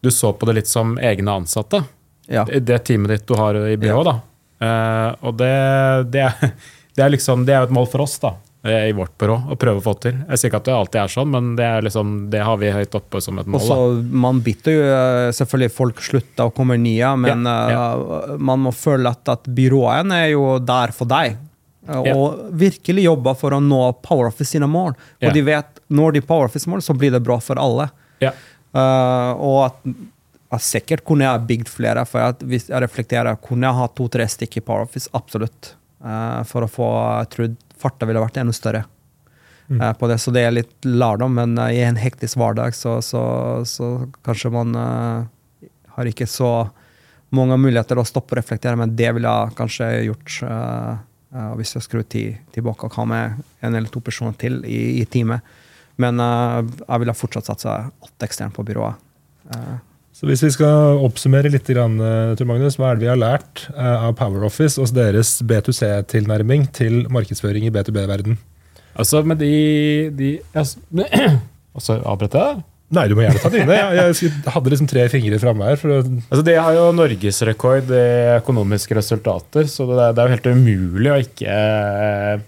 [0.06, 1.84] du så på det litt som egne ansatte.
[2.32, 2.46] ja.
[2.46, 4.16] Det teamet ditt du har i byrået, da.
[4.56, 5.52] Uh, og det,
[6.16, 6.30] det,
[6.96, 8.36] det er liksom Det er jo et mål for oss, da.
[8.66, 10.16] I vårt byrå, å prøve å få til.
[10.26, 12.72] Jeg sier ikke at det alltid er sånn, men det, er liksom, det har vi
[12.74, 13.62] høyt oppe som et mål.
[13.62, 14.00] så Da.
[14.26, 18.72] Man bytter jo eh, selvfølgelig folk slutter og kommer nye, men Ja, eh, man må
[18.74, 21.38] føle at, at byråene er jo der for deg.
[21.86, 22.16] Ja.
[22.18, 24.96] Og virkelig jobber for å nå Power Office sine mål.
[25.22, 25.36] Og Ja.
[25.38, 27.92] de vet når de Power Office-mål, så blir det bra for alle.
[28.24, 28.32] Ja.
[28.76, 29.88] Eh, og at,
[30.56, 34.28] at sikkert kunne jeg bygd flere, for at hvis jeg reflekterer, kunne jeg ha to-tre
[34.32, 35.12] stikk i Power Office?
[35.18, 35.74] Absolutt.
[36.06, 36.88] Uh, for å få
[37.24, 38.84] Jeg tror farta ville vært enda større.
[39.82, 43.24] eh, på det, Så det er litt lærdom, men i en hektisk hverdag så, så,
[43.66, 44.76] så kanskje man
[45.96, 46.70] har ikke så
[47.34, 50.38] mange muligheter å stoppe og reflektere, men det ville jeg kanskje gjort
[51.36, 55.02] Uh, hvis jeg skrur tid tilbake og har med en eller to personer til i,
[55.02, 55.44] i teamet.
[56.02, 58.98] Men eh, jeg ville fortsatt satsa alt eksternt på byrået.
[59.54, 59.76] Eh,
[60.16, 63.20] Så Hvis vi skal oppsummere litt, grann, eh, Tor Magnus, hva er det vi har
[63.20, 68.38] lært av Power Office og deres B2C-tilnærming til markedsføring i B2B-verden?
[68.96, 69.52] Altså, med de,
[70.16, 70.80] de altså,
[71.76, 72.64] Og så avbryter jeg?
[72.96, 73.76] Nei, du må gjerne ta dine.
[73.76, 75.80] Jeg, jeg hadde liksom tre fingre framme her.
[75.82, 78.04] For å, Altså, De har jo norgesrekord i
[78.38, 81.56] økonomiske resultater, så det er, det er jo helt umulig å ikke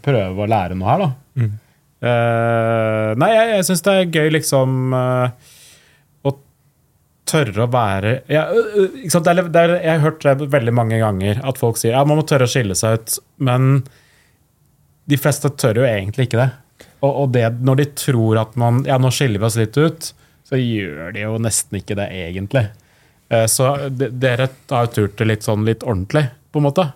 [0.05, 1.03] prøve å lære noe her.
[1.03, 1.09] da.
[1.41, 1.55] Mm.
[2.07, 5.53] Eh, nei, jeg, jeg syns det er gøy liksom uh,
[6.27, 6.33] å
[7.27, 8.45] tørre å være ja,
[9.11, 9.27] sant?
[9.27, 12.05] Det er, det er, Jeg har hørt det veldig mange ganger at folk sier ja,
[12.07, 13.17] man må tørre å skille seg ut.
[13.49, 13.81] Men
[15.07, 16.49] de fleste tør jo egentlig ikke det.
[17.01, 20.11] Og, og det, når de tror at man ja, nå skiller vi oss litt ut,
[20.47, 22.67] så gjør de jo nesten ikke det egentlig.
[23.29, 26.87] Eh, så de, dere har jo turt det litt sånn litt ordentlig, på en måte.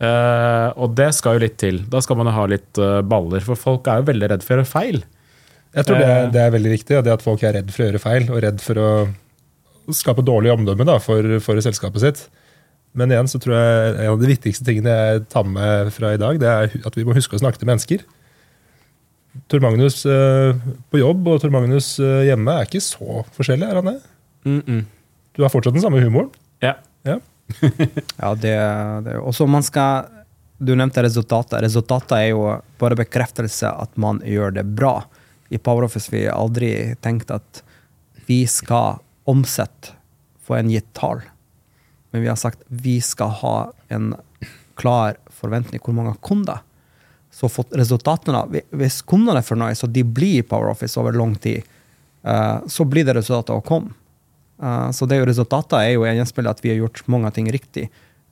[0.00, 1.82] Eh, og det skal jo litt til.
[1.92, 4.56] Da skal man jo ha litt uh, baller, for folk er jo veldig redd for
[4.56, 5.02] å gjøre feil.
[5.76, 6.28] Jeg tror det, Eh.
[6.34, 8.40] det er veldig viktig, og det at folk er redd for å gjøre feil, og
[8.42, 8.90] redd for å
[9.94, 12.22] skape dårlig omdømme da, for, for selskapet sitt.
[12.96, 16.18] Men igjen så tror jeg en av de viktigste tingene jeg tar med fra i
[16.18, 18.02] dag, det er at vi må huske å snakke til mennesker.
[19.46, 24.00] Tor Magnus på jobb og Tor Magnus hjemme er ikke så forskjellig, er han det?
[25.38, 26.32] Du har fortsatt den samme humoren.
[26.64, 26.74] Ja.
[27.06, 27.20] Ja.
[28.22, 28.56] Ja, det,
[29.06, 30.08] det Og så man skal
[30.60, 31.62] Du nevnte resultatet.
[31.64, 32.44] Resultatet er jo
[32.80, 34.98] bare bekreftelse at man gjør det bra.
[35.48, 37.62] I PowerOffice vi har aldri tenkt at
[38.28, 39.96] vi skal omsette
[40.44, 41.22] for en gitt tall.
[42.10, 43.54] Men vi har sagt vi skal ha
[43.88, 44.12] en
[44.80, 46.60] klar forventning hvor mange kunder.
[47.30, 51.62] Så fått resultatene, Hvis kundene er fornøyd, så de blir i PowerOffice over lang tid,
[52.24, 53.94] eh, så blir det resultatet å komme.
[54.60, 57.48] Uh, så det er jo resultatet er jo gjenspeilet at vi har gjort mange ting
[57.52, 57.88] riktig.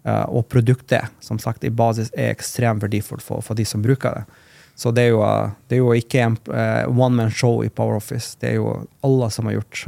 [0.07, 4.21] Uh, og produktet som sagt, i basis er ekstremt verdifullt for, for de som bruker
[4.21, 4.45] det.
[4.79, 6.39] Så det er jo, uh, det er jo ikke en
[6.93, 8.37] one man show i Power Office.
[8.41, 9.85] Det er jo alle som har gjort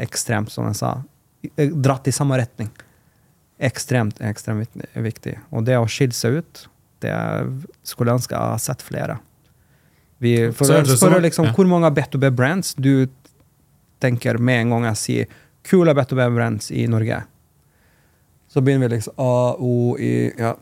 [0.00, 0.96] ekstremt, som jeg sa,
[1.58, 2.72] dratt i samme retning.
[3.60, 5.36] Ekstremt, ekstremt viktig.
[5.52, 6.66] Og det å skille seg ut,
[7.04, 7.14] det
[7.86, 9.20] skulle jeg ønske jeg har sett flere.
[10.20, 11.52] Vi, for Så spør, det spørre sånn- liksom, ja.
[11.56, 13.06] hvor mange B2B-brands du
[14.00, 15.34] tenker med en gang jeg sier
[15.66, 17.18] kule B2B-brands i Norge.
[18.50, 20.54] Så begynner vi liksom A, O, I Ja.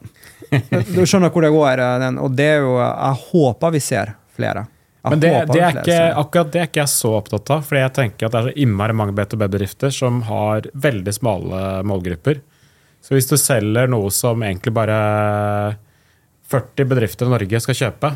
[0.94, 1.78] Du skjønner hvor det går.
[1.80, 4.66] eh, Den, og det er jo Jeg håper vi ser flere.
[5.04, 6.18] Jeg Men det, det er flere ikke, ser.
[6.20, 7.62] akkurat det er ikke jeg så opptatt av.
[7.64, 12.40] Fordi jeg tenker at det er så innmari mange B2B-bedrifter som har veldig smale målgrupper.
[13.00, 14.98] Så hvis du selger noe som egentlig bare
[16.50, 18.10] 40 bedrifter i Norge skal kjøpe,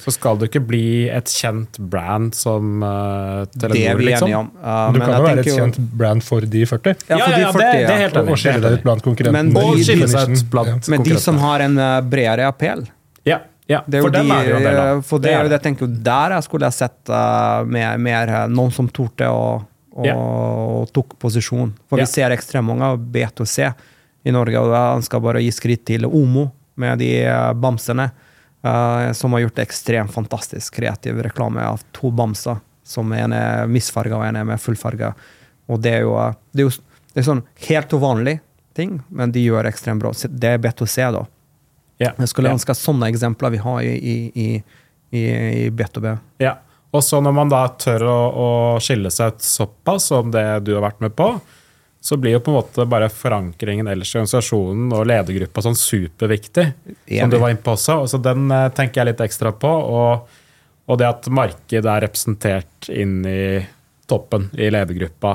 [0.00, 4.28] så skal du ikke bli et kjent brand som uh, Det er Telenor, vi liksom.
[4.28, 4.48] enige om.
[4.56, 6.94] Uh, Du men kan jo være et kjent jo- brand for de 40.
[7.08, 8.30] Ja, Ja, for ja, de ja, 40, det- det er helt enig.
[8.34, 9.32] og skille deg ut blant konkurrentene.
[9.32, 10.96] Men de, de- blant Ja.
[10.96, 12.86] Men de som har en eh, bredere appell
[13.26, 13.38] Ja,
[13.68, 15.00] ja det er for dem de, er det jo del eh.
[15.02, 18.32] For det er jo det jeg tenker der jeg skulle jeg sett uh, mer, mer
[18.48, 21.74] noen som torde og, og tok posisjon.
[21.88, 22.06] For yeah.
[22.06, 23.72] vi ser ekstremt mange av B2C
[24.24, 27.10] i Norge, og jeg ønsker bare å gi skritt til Omo med de
[27.60, 28.10] bamsene,
[28.62, 34.18] eh, som har gjort ekstremt fantastisk kreativ reklame av to bamser, som en er misfarga
[34.18, 35.12] og en er med fullfarga.
[35.70, 36.78] Og det er jo, eh, det er jo
[37.10, 38.38] det er sånn helt uvanlig
[38.78, 40.12] ting, men de gjør ekstremt bra.
[40.14, 41.24] Det er B2C, da.
[42.00, 42.14] Yeah.
[42.16, 42.56] Jeg skulle yeah.
[42.56, 44.48] ønske sånne eksempler vi har i, i, i,
[45.10, 45.22] i,
[45.66, 46.12] i B2B.
[46.42, 46.60] Ja.
[46.90, 48.48] Og så når man da tør å, å
[48.82, 51.32] skille seg ut såpass som det du har vært med på,
[52.00, 56.64] så blir jo på en måte bare forankringen ellers i organisasjonen og ledergruppa sånn superviktig,
[57.04, 57.98] som du var inne på også.
[58.08, 59.68] Så den eh, tenker jeg litt ekstra på.
[59.68, 60.38] Og,
[60.88, 63.42] og det at markedet er representert inn i
[64.08, 65.34] toppen i ledergruppa.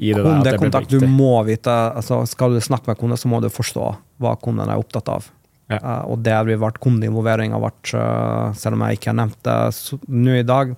[0.00, 3.50] I det Kundekontakt, du må vite altså Skal du snakke med kunder, så må du
[3.52, 3.90] forstå
[4.22, 5.26] hva kunden er opptatt av.
[5.70, 5.80] Ja.
[5.82, 9.42] Uh, og det har vært kundeinvolvering har vært, eh, selv om jeg ikke har nevnt
[9.46, 9.58] det
[10.08, 10.72] nå i dag,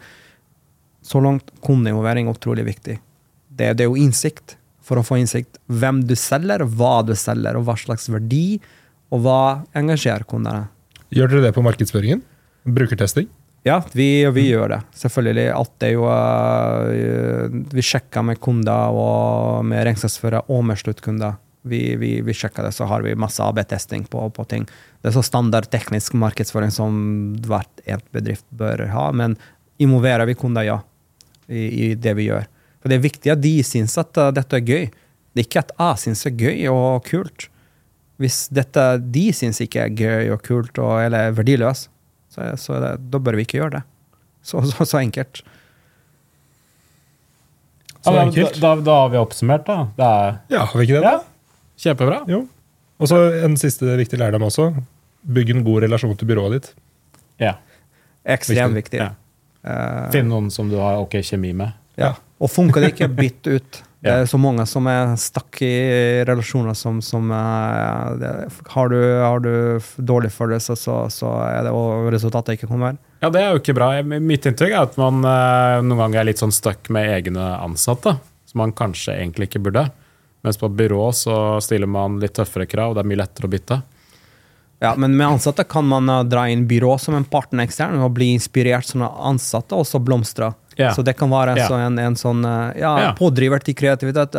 [1.06, 2.98] så langt kundeinvolvering er utrolig viktig.
[3.52, 4.56] Det, det er jo innsikt.
[4.82, 8.58] For å få innsikt hvem du selger, hva du selger, og hva slags verdi,
[9.12, 9.42] og hva
[9.78, 10.66] engasjerer kundene.
[11.12, 12.24] Gjør dere det på markedsføringen?
[12.64, 13.28] Brukertesting?
[13.66, 14.80] Ja, vi, vi gjør det.
[14.98, 15.46] Selvfølgelig.
[15.54, 21.38] Alt er jo øh, Vi sjekker med kunder og med regnskapsførere og med sluttkunder.
[21.62, 24.64] Vi, vi, vi sjekker det, så har vi masse AB-testing på, på ting.
[24.98, 26.96] Det er så standard teknisk markedsføring som
[27.46, 29.36] hvert bedrift bør ha, men
[29.82, 30.80] involverer vi kunder, ja,
[31.46, 32.48] i, i det vi gjør.
[32.82, 34.84] For Det er viktig at de syns at uh, dette er gøy.
[35.32, 37.48] Det er ikke at jeg syns det er gøy og kult.
[38.20, 38.82] Hvis dette
[39.14, 41.88] de syns ikke er gøy og kult og, eller verdiløst,
[42.32, 43.82] så, så det, da bør vi ikke gjøre det.
[44.42, 45.42] Så, så, så enkelt.
[48.02, 48.58] Så Ja, men enkelt.
[48.60, 49.76] Da, da, da har vi oppsummert, da.
[49.98, 51.02] Det er Ja, har vi ikke det?
[51.06, 51.28] ja, da?
[51.82, 52.20] kjempebra.
[52.30, 52.40] Jo.
[53.02, 54.68] Og så en siste viktig lærdom også.
[55.22, 56.72] Bygg en god relasjon til byrået ditt.
[57.42, 57.56] Ja.
[58.26, 58.98] Ekstremt Viktig.
[58.98, 59.02] viktig.
[59.02, 59.12] Ja.
[59.62, 61.74] Eh, Finn noen som du har ok kjemi med.
[61.98, 62.12] ja.
[62.42, 63.80] Og funker det ikke, bytt ut.
[64.02, 65.70] Det er så mange som er stakk i
[66.26, 68.30] relasjoner som, som er, det,
[68.74, 72.96] har, du, har du f- dårlig følelse, så, så er det og resultatet ikke kommer.
[73.22, 73.92] Ja, det er jo ikke bra.
[74.02, 78.16] Mitt inntrykk er at man eh, noen ganger er litt sånn stuck med egne ansatte,
[78.50, 79.86] som man kanskje egentlig ikke burde.
[80.42, 83.52] Mens på byrå så stiller man litt tøffere krav, og det er mye lettere å
[83.54, 83.78] bytte.
[84.82, 88.16] Ja, men med ansatte kan man eh, dra inn byrå som en partner ekstern og
[88.18, 90.50] bli inspirert som ansatte, og så blomstre.
[90.78, 90.92] Ja.
[90.96, 91.68] Så det kan være Ja.
[91.68, 94.36] så en, en sånn eh, ja, pådriver til kreativitet.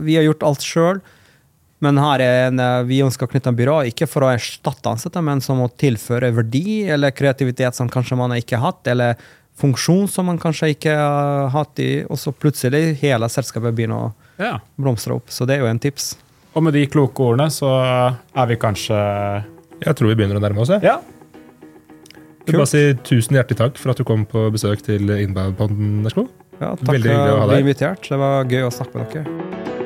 [0.00, 1.00] Vi har gjort alt sjøl,
[1.80, 4.90] men her er en, eh, vi ønsker å knytte en byrå, ikke for å erstatte
[4.90, 9.16] ansatte, men som å tilføre verdi eller kreativitet som kanskje man ikke har hatt, eller
[9.60, 14.58] funksjon som man kanskje ikke har hatt, i, og så plutselig hele selskapet begynner å
[14.80, 15.28] blomstre opp.
[15.28, 16.14] Så det er jo en tips.
[16.56, 17.68] Og med de kloke ordene så
[18.34, 18.96] er vi kanskje
[19.84, 20.68] Jeg tror vi begynner å nærme oss.
[20.72, 20.82] Jeg.
[20.84, 20.98] Ja.
[22.40, 26.00] Jeg vil bare si tusen hjertelig takk for at du kom på besøk til Innbaudpodden,
[26.06, 26.26] Nersko.
[26.60, 27.60] Ja, takk for bli deg.
[27.60, 28.08] invitert.
[28.08, 29.78] Det var gøy å snakke med dere.